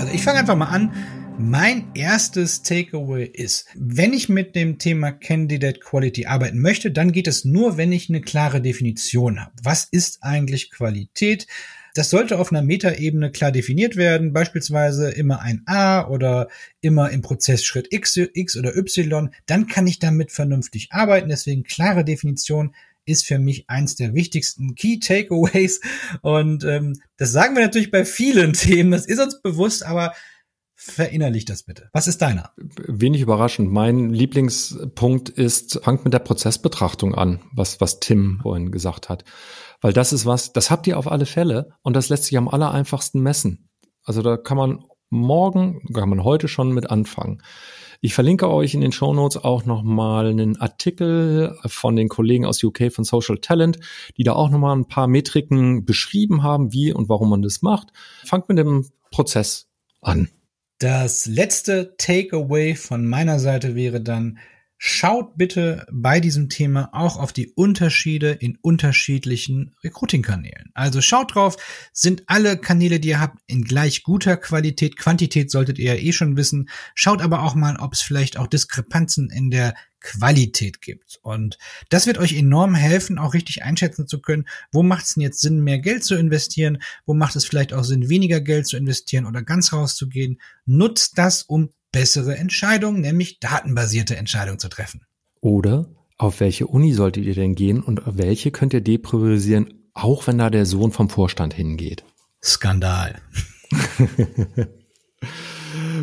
Also 0.00 0.12
ich 0.12 0.24
fange 0.24 0.40
einfach 0.40 0.56
mal 0.56 0.66
an 0.66 0.92
mein 1.38 1.86
erstes 1.94 2.62
Takeaway 2.62 3.24
ist, 3.24 3.66
wenn 3.74 4.12
ich 4.12 4.28
mit 4.28 4.54
dem 4.56 4.78
Thema 4.78 5.12
Candidate 5.12 5.80
Quality 5.80 6.26
arbeiten 6.26 6.60
möchte, 6.60 6.90
dann 6.90 7.12
geht 7.12 7.26
es 7.26 7.44
nur, 7.44 7.76
wenn 7.76 7.92
ich 7.92 8.08
eine 8.08 8.20
klare 8.20 8.60
Definition 8.60 9.40
habe. 9.40 9.52
Was 9.62 9.84
ist 9.84 10.18
eigentlich 10.22 10.70
Qualität? 10.70 11.46
Das 11.94 12.10
sollte 12.10 12.38
auf 12.38 12.50
einer 12.50 12.62
Metaebene 12.62 13.30
klar 13.30 13.52
definiert 13.52 13.96
werden, 13.96 14.32
beispielsweise 14.32 15.10
immer 15.10 15.40
ein 15.40 15.62
A 15.66 16.06
oder 16.08 16.48
immer 16.80 17.10
im 17.10 17.22
Prozessschritt 17.22 17.88
X, 17.90 18.16
X 18.16 18.56
oder 18.56 18.76
Y. 18.76 19.30
Dann 19.46 19.66
kann 19.66 19.86
ich 19.86 19.98
damit 19.98 20.32
vernünftig 20.32 20.88
arbeiten. 20.92 21.28
Deswegen 21.28 21.64
klare 21.64 22.04
Definition 22.04 22.74
ist 23.04 23.26
für 23.26 23.38
mich 23.38 23.68
eins 23.68 23.96
der 23.96 24.14
wichtigsten 24.14 24.74
Key 24.74 24.98
Takeaways. 25.00 25.80
Und 26.22 26.64
ähm, 26.64 27.00
das 27.16 27.32
sagen 27.32 27.54
wir 27.54 27.62
natürlich 27.62 27.90
bei 27.90 28.04
vielen 28.04 28.52
Themen. 28.54 28.92
Das 28.92 29.06
ist 29.06 29.20
uns 29.20 29.42
bewusst, 29.42 29.84
aber 29.84 30.14
Verinnerlich 30.84 31.44
das 31.44 31.62
bitte. 31.62 31.88
Was 31.92 32.08
ist 32.08 32.22
deiner? 32.22 32.50
Wenig 32.56 33.20
überraschend. 33.20 33.70
Mein 33.70 34.10
Lieblingspunkt 34.10 35.28
ist, 35.28 35.80
fangt 35.84 36.04
mit 36.04 36.12
der 36.12 36.18
Prozessbetrachtung 36.18 37.14
an, 37.14 37.40
was, 37.52 37.80
was 37.80 38.00
Tim 38.00 38.40
vorhin 38.42 38.72
gesagt 38.72 39.08
hat. 39.08 39.22
Weil 39.80 39.92
das 39.92 40.12
ist 40.12 40.26
was, 40.26 40.52
das 40.52 40.72
habt 40.72 40.88
ihr 40.88 40.98
auf 40.98 41.06
alle 41.06 41.24
Fälle 41.24 41.70
und 41.82 41.94
das 41.94 42.08
lässt 42.08 42.24
sich 42.24 42.36
am 42.36 42.48
aller 42.48 42.72
einfachsten 42.72 43.20
messen. 43.20 43.70
Also 44.02 44.22
da 44.22 44.36
kann 44.36 44.56
man 44.56 44.84
morgen, 45.08 45.86
kann 45.94 46.08
man 46.08 46.24
heute 46.24 46.48
schon 46.48 46.72
mit 46.72 46.90
anfangen. 46.90 47.42
Ich 48.00 48.14
verlinke 48.14 48.50
euch 48.50 48.74
in 48.74 48.80
den 48.80 48.90
Show 48.90 49.14
Notes 49.14 49.36
auch 49.36 49.64
nochmal 49.64 50.26
einen 50.26 50.60
Artikel 50.60 51.56
von 51.64 51.94
den 51.94 52.08
Kollegen 52.08 52.44
aus 52.44 52.62
UK 52.64 52.92
von 52.92 53.04
Social 53.04 53.38
Talent, 53.38 53.78
die 54.16 54.24
da 54.24 54.32
auch 54.32 54.50
nochmal 54.50 54.74
ein 54.74 54.88
paar 54.88 55.06
Metriken 55.06 55.84
beschrieben 55.84 56.42
haben, 56.42 56.72
wie 56.72 56.92
und 56.92 57.08
warum 57.08 57.30
man 57.30 57.42
das 57.42 57.62
macht. 57.62 57.92
Fangt 58.24 58.48
mit 58.48 58.58
dem 58.58 58.88
Prozess 59.12 59.68
an. 60.00 60.28
Das 60.82 61.26
letzte 61.26 61.94
Takeaway 61.96 62.74
von 62.74 63.06
meiner 63.06 63.38
Seite 63.38 63.76
wäre 63.76 64.00
dann, 64.00 64.40
schaut 64.78 65.36
bitte 65.36 65.86
bei 65.92 66.18
diesem 66.18 66.48
Thema 66.48 66.88
auch 66.92 67.18
auf 67.18 67.32
die 67.32 67.52
Unterschiede 67.52 68.32
in 68.32 68.58
unterschiedlichen 68.60 69.76
Recruiting-Kanälen. 69.84 70.72
Also 70.74 71.00
schaut 71.00 71.36
drauf, 71.36 71.56
sind 71.92 72.24
alle 72.26 72.56
Kanäle, 72.56 72.98
die 72.98 73.10
ihr 73.10 73.20
habt, 73.20 73.38
in 73.46 73.62
gleich 73.62 74.02
guter 74.02 74.36
Qualität. 74.36 74.96
Quantität 74.96 75.52
solltet 75.52 75.78
ihr 75.78 75.94
ja 75.94 76.00
eh 76.02 76.10
schon 76.10 76.36
wissen. 76.36 76.68
Schaut 76.96 77.22
aber 77.22 77.44
auch 77.44 77.54
mal, 77.54 77.76
ob 77.76 77.92
es 77.92 78.00
vielleicht 78.00 78.36
auch 78.36 78.48
Diskrepanzen 78.48 79.30
in 79.30 79.52
der 79.52 79.74
Qualität 80.02 80.80
gibt. 80.80 81.18
Und 81.22 81.58
das 81.88 82.06
wird 82.06 82.18
euch 82.18 82.36
enorm 82.36 82.74
helfen, 82.74 83.18
auch 83.18 83.34
richtig 83.34 83.62
einschätzen 83.62 84.06
zu 84.06 84.20
können, 84.20 84.46
wo 84.70 84.82
macht 84.82 85.04
es 85.04 85.14
denn 85.14 85.22
jetzt 85.22 85.40
Sinn, 85.40 85.60
mehr 85.60 85.78
Geld 85.78 86.04
zu 86.04 86.14
investieren, 86.14 86.82
wo 87.06 87.14
macht 87.14 87.36
es 87.36 87.44
vielleicht 87.44 87.72
auch 87.72 87.84
Sinn, 87.84 88.08
weniger 88.08 88.40
Geld 88.40 88.66
zu 88.66 88.76
investieren 88.76 89.26
oder 89.26 89.42
ganz 89.42 89.72
rauszugehen. 89.72 90.40
Nutzt 90.66 91.18
das, 91.18 91.42
um 91.42 91.70
bessere 91.92 92.36
Entscheidungen, 92.36 93.00
nämlich 93.00 93.38
datenbasierte 93.38 94.16
Entscheidungen 94.16 94.58
zu 94.58 94.68
treffen. 94.68 95.02
Oder 95.40 95.88
auf 96.18 96.40
welche 96.40 96.66
Uni 96.66 96.92
solltet 96.92 97.24
ihr 97.24 97.34
denn 97.34 97.54
gehen 97.54 97.82
und 97.82 98.06
auf 98.06 98.16
welche 98.16 98.50
könnt 98.50 98.72
ihr 98.74 98.80
depriorisieren, 98.80 99.88
auch 99.92 100.26
wenn 100.26 100.38
da 100.38 100.50
der 100.50 100.66
Sohn 100.66 100.92
vom 100.92 101.10
Vorstand 101.10 101.54
hingeht? 101.54 102.04
Skandal. 102.42 103.20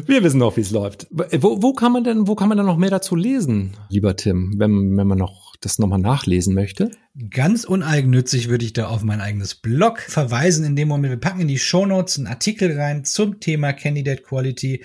Wir 0.06 0.24
wissen 0.24 0.42
auch, 0.42 0.58
wie 0.58 0.62
es 0.62 0.72
läuft. 0.72 1.08
Wo, 1.12 1.62
wo 1.62 1.74
kann 1.74 1.92
man 1.92 2.04
denn, 2.04 2.28
wo 2.28 2.36
kann 2.36 2.50
man 2.50 2.58
denn 2.58 2.66
noch 2.66 2.78
mehr 2.78 2.90
dazu 2.90 3.16
lesen, 3.16 3.78
lieber 3.90 4.16
Tim, 4.16 4.56
wenn, 4.58 4.98
wenn 4.98 5.08
man 5.08 5.18
noch 5.18 5.56
das 5.62 5.80
nochmal 5.80 6.00
nachlesen 6.00 6.54
möchte? 6.54 6.92
Ganz 7.30 7.64
uneigennützig 7.66 8.50
würde 8.50 8.66
ich 8.66 8.74
da 8.74 8.88
auf 8.88 9.04
mein 9.04 9.22
eigenes 9.22 9.56
Blog 9.56 10.00
verweisen. 10.00 10.66
In 10.66 10.76
dem 10.76 10.88
Moment, 10.88 11.12
wir 11.12 11.20
packen 11.20 11.42
in 11.42 11.48
die 11.48 11.60
Show 11.60 11.86
Notes 11.86 12.18
einen 12.18 12.28
Artikel 12.28 12.80
rein 12.80 13.04
zum 13.04 13.40
Thema 13.40 13.74
Candidate 13.74 14.24
Quality. 14.24 14.84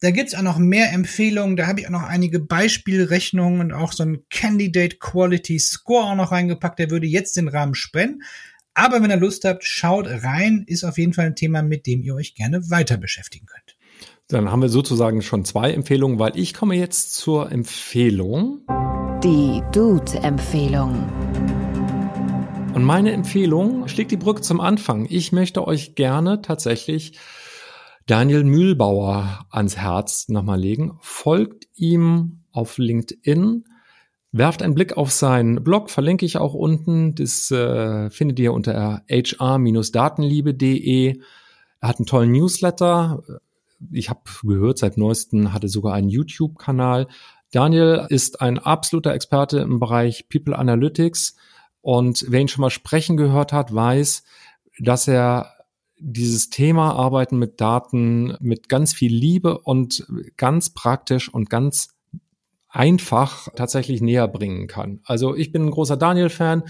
Da 0.00 0.10
gibt's 0.10 0.34
auch 0.34 0.42
noch 0.42 0.58
mehr 0.58 0.92
Empfehlungen. 0.92 1.56
Da 1.56 1.66
habe 1.66 1.80
ich 1.80 1.86
auch 1.86 1.92
noch 1.92 2.02
einige 2.02 2.38
Beispielrechnungen 2.38 3.60
und 3.60 3.72
auch 3.72 3.92
so 3.92 4.04
ein 4.04 4.24
Candidate 4.30 4.96
Quality 4.98 5.58
Score 5.58 6.04
auch 6.04 6.16
noch 6.16 6.32
reingepackt. 6.32 6.78
Der 6.78 6.90
würde 6.90 7.06
jetzt 7.06 7.36
den 7.36 7.48
Rahmen 7.48 7.74
sprengen. 7.74 8.22
Aber 8.74 9.02
wenn 9.02 9.10
ihr 9.10 9.16
Lust 9.16 9.44
habt, 9.46 9.64
schaut 9.64 10.06
rein. 10.06 10.64
Ist 10.66 10.84
auf 10.84 10.98
jeden 10.98 11.14
Fall 11.14 11.26
ein 11.26 11.36
Thema, 11.36 11.62
mit 11.62 11.86
dem 11.86 12.02
ihr 12.02 12.14
euch 12.14 12.34
gerne 12.34 12.70
weiter 12.70 12.98
beschäftigen 12.98 13.46
könnt. 13.46 13.75
Dann 14.28 14.50
haben 14.50 14.60
wir 14.60 14.68
sozusagen 14.68 15.22
schon 15.22 15.44
zwei 15.44 15.70
Empfehlungen, 15.70 16.18
weil 16.18 16.36
ich 16.36 16.52
komme 16.52 16.74
jetzt 16.74 17.14
zur 17.14 17.52
Empfehlung. 17.52 18.66
Die 19.22 19.62
Dude-Empfehlung. 19.72 21.08
Und 22.74 22.82
meine 22.82 23.12
Empfehlung 23.12 23.86
schlägt 23.86 24.10
die 24.10 24.16
Brücke 24.16 24.42
zum 24.42 24.60
Anfang. 24.60 25.06
Ich 25.08 25.30
möchte 25.30 25.64
euch 25.64 25.94
gerne 25.94 26.42
tatsächlich 26.42 27.16
Daniel 28.06 28.42
Mühlbauer 28.42 29.46
ans 29.50 29.76
Herz 29.76 30.28
nochmal 30.28 30.58
legen. 30.58 30.98
Folgt 31.02 31.68
ihm 31.76 32.40
auf 32.50 32.78
LinkedIn. 32.78 33.62
Werft 34.32 34.60
einen 34.60 34.74
Blick 34.74 34.96
auf 34.96 35.12
seinen 35.12 35.62
Blog, 35.62 35.88
verlinke 35.88 36.26
ich 36.26 36.36
auch 36.36 36.54
unten. 36.54 37.14
Das 37.14 37.48
äh, 37.52 38.10
findet 38.10 38.40
ihr 38.40 38.52
unter 38.52 39.04
hr-datenliebe.de. 39.08 41.20
Er 41.80 41.88
hat 41.88 42.00
einen 42.00 42.06
tollen 42.06 42.32
Newsletter, 42.32 43.22
ich 43.90 44.10
habe 44.10 44.20
gehört, 44.42 44.78
seit 44.78 44.96
neuestem 44.96 45.52
hatte 45.52 45.68
sogar 45.68 45.94
einen 45.94 46.08
YouTube-Kanal. 46.08 47.08
Daniel 47.50 48.06
ist 48.08 48.40
ein 48.40 48.58
absoluter 48.58 49.14
Experte 49.14 49.58
im 49.58 49.78
Bereich 49.78 50.28
People 50.28 50.58
Analytics 50.58 51.36
und 51.80 52.24
wer 52.28 52.40
ihn 52.40 52.48
schon 52.48 52.62
mal 52.62 52.70
sprechen 52.70 53.16
gehört 53.16 53.52
hat, 53.52 53.72
weiß, 53.72 54.24
dass 54.80 55.06
er 55.06 55.52
dieses 55.98 56.50
Thema 56.50 56.92
Arbeiten 56.94 57.38
mit 57.38 57.60
Daten 57.60 58.36
mit 58.40 58.68
ganz 58.68 58.92
viel 58.92 59.14
Liebe 59.14 59.58
und 59.58 60.06
ganz 60.36 60.70
praktisch 60.70 61.32
und 61.32 61.48
ganz 61.48 61.94
einfach 62.68 63.48
tatsächlich 63.56 64.02
näher 64.02 64.28
bringen 64.28 64.66
kann. 64.66 65.00
Also 65.04 65.34
ich 65.34 65.52
bin 65.52 65.66
ein 65.66 65.70
großer 65.70 65.96
Daniel-Fan. 65.96 66.64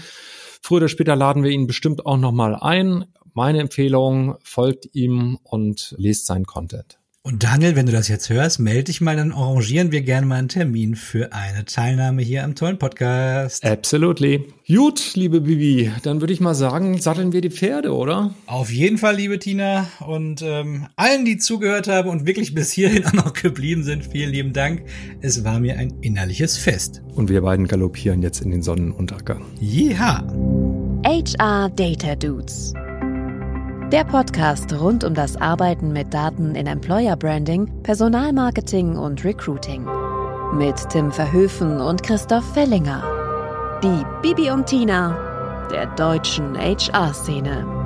Früher 0.61 0.77
oder 0.77 0.87
später 0.87 1.15
laden 1.15 1.43
wir 1.43 1.51
ihn 1.51 1.67
bestimmt 1.67 2.05
auch 2.05 2.17
nochmal 2.17 2.55
ein. 2.55 3.05
Meine 3.37 3.59
Empfehlung, 3.59 4.33
folgt 4.41 4.95
ihm 4.95 5.37
und 5.43 5.93
lest 5.99 6.25
seinen 6.25 6.45
Content. 6.45 6.97
Und 7.21 7.43
Daniel, 7.43 7.75
wenn 7.75 7.85
du 7.85 7.91
das 7.91 8.07
jetzt 8.07 8.31
hörst, 8.31 8.59
melde 8.59 8.85
dich 8.85 8.99
mal, 8.99 9.15
dann 9.15 9.31
arrangieren 9.31 9.91
wir 9.91 10.01
gerne 10.01 10.25
mal 10.25 10.37
einen 10.37 10.47
Termin 10.47 10.95
für 10.95 11.33
eine 11.33 11.63
Teilnahme 11.65 12.23
hier 12.23 12.43
am 12.43 12.55
tollen 12.55 12.79
Podcast. 12.79 13.63
Absolutely. 13.63 14.51
Gut, 14.67 15.11
liebe 15.13 15.41
Bibi, 15.41 15.91
dann 16.01 16.19
würde 16.19 16.33
ich 16.33 16.39
mal 16.39 16.55
sagen, 16.55 16.99
satteln 16.99 17.31
wir 17.31 17.41
die 17.41 17.51
Pferde, 17.51 17.93
oder? 17.93 18.33
Auf 18.47 18.71
jeden 18.71 18.97
Fall, 18.97 19.17
liebe 19.17 19.37
Tina. 19.37 19.85
Und 19.99 20.41
ähm, 20.41 20.87
allen, 20.95 21.23
die 21.23 21.37
zugehört 21.37 21.87
haben 21.87 22.09
und 22.09 22.25
wirklich 22.25 22.55
bis 22.55 22.71
hierhin 22.71 23.05
auch 23.05 23.13
noch 23.25 23.33
geblieben 23.33 23.83
sind, 23.83 24.03
vielen 24.03 24.31
lieben 24.31 24.53
Dank. 24.53 24.81
Es 25.21 25.43
war 25.43 25.59
mir 25.59 25.77
ein 25.77 25.93
innerliches 26.01 26.57
Fest. 26.57 27.03
Und 27.13 27.29
wir 27.29 27.41
beiden 27.43 27.67
galoppieren 27.67 28.23
jetzt 28.23 28.41
in 28.41 28.49
den 28.49 28.63
Sonnenuntergang. 28.63 29.45
Jeha! 29.59 30.25
HR 31.05 31.69
Data 31.69 32.15
Dudes. 32.15 32.73
Der 33.91 34.03
Podcast 34.03 34.73
rund 34.73 35.05
um 35.05 35.13
das 35.13 35.37
Arbeiten 35.37 35.93
mit 35.93 36.13
Daten 36.13 36.55
in 36.55 36.67
Employer 36.67 37.15
Branding, 37.15 37.71
Personalmarketing 37.83 38.97
und 38.97 39.23
Recruiting. 39.23 39.87
Mit 40.53 40.75
Tim 40.89 41.09
Verhöfen 41.09 41.79
und 41.79 42.03
Christoph 42.03 42.43
Fellinger. 42.53 43.01
Die 43.81 44.05
Bibi 44.21 44.51
und 44.51 44.65
Tina 44.65 45.17
der 45.71 45.85
deutschen 45.95 46.57
HR-Szene. 46.57 47.76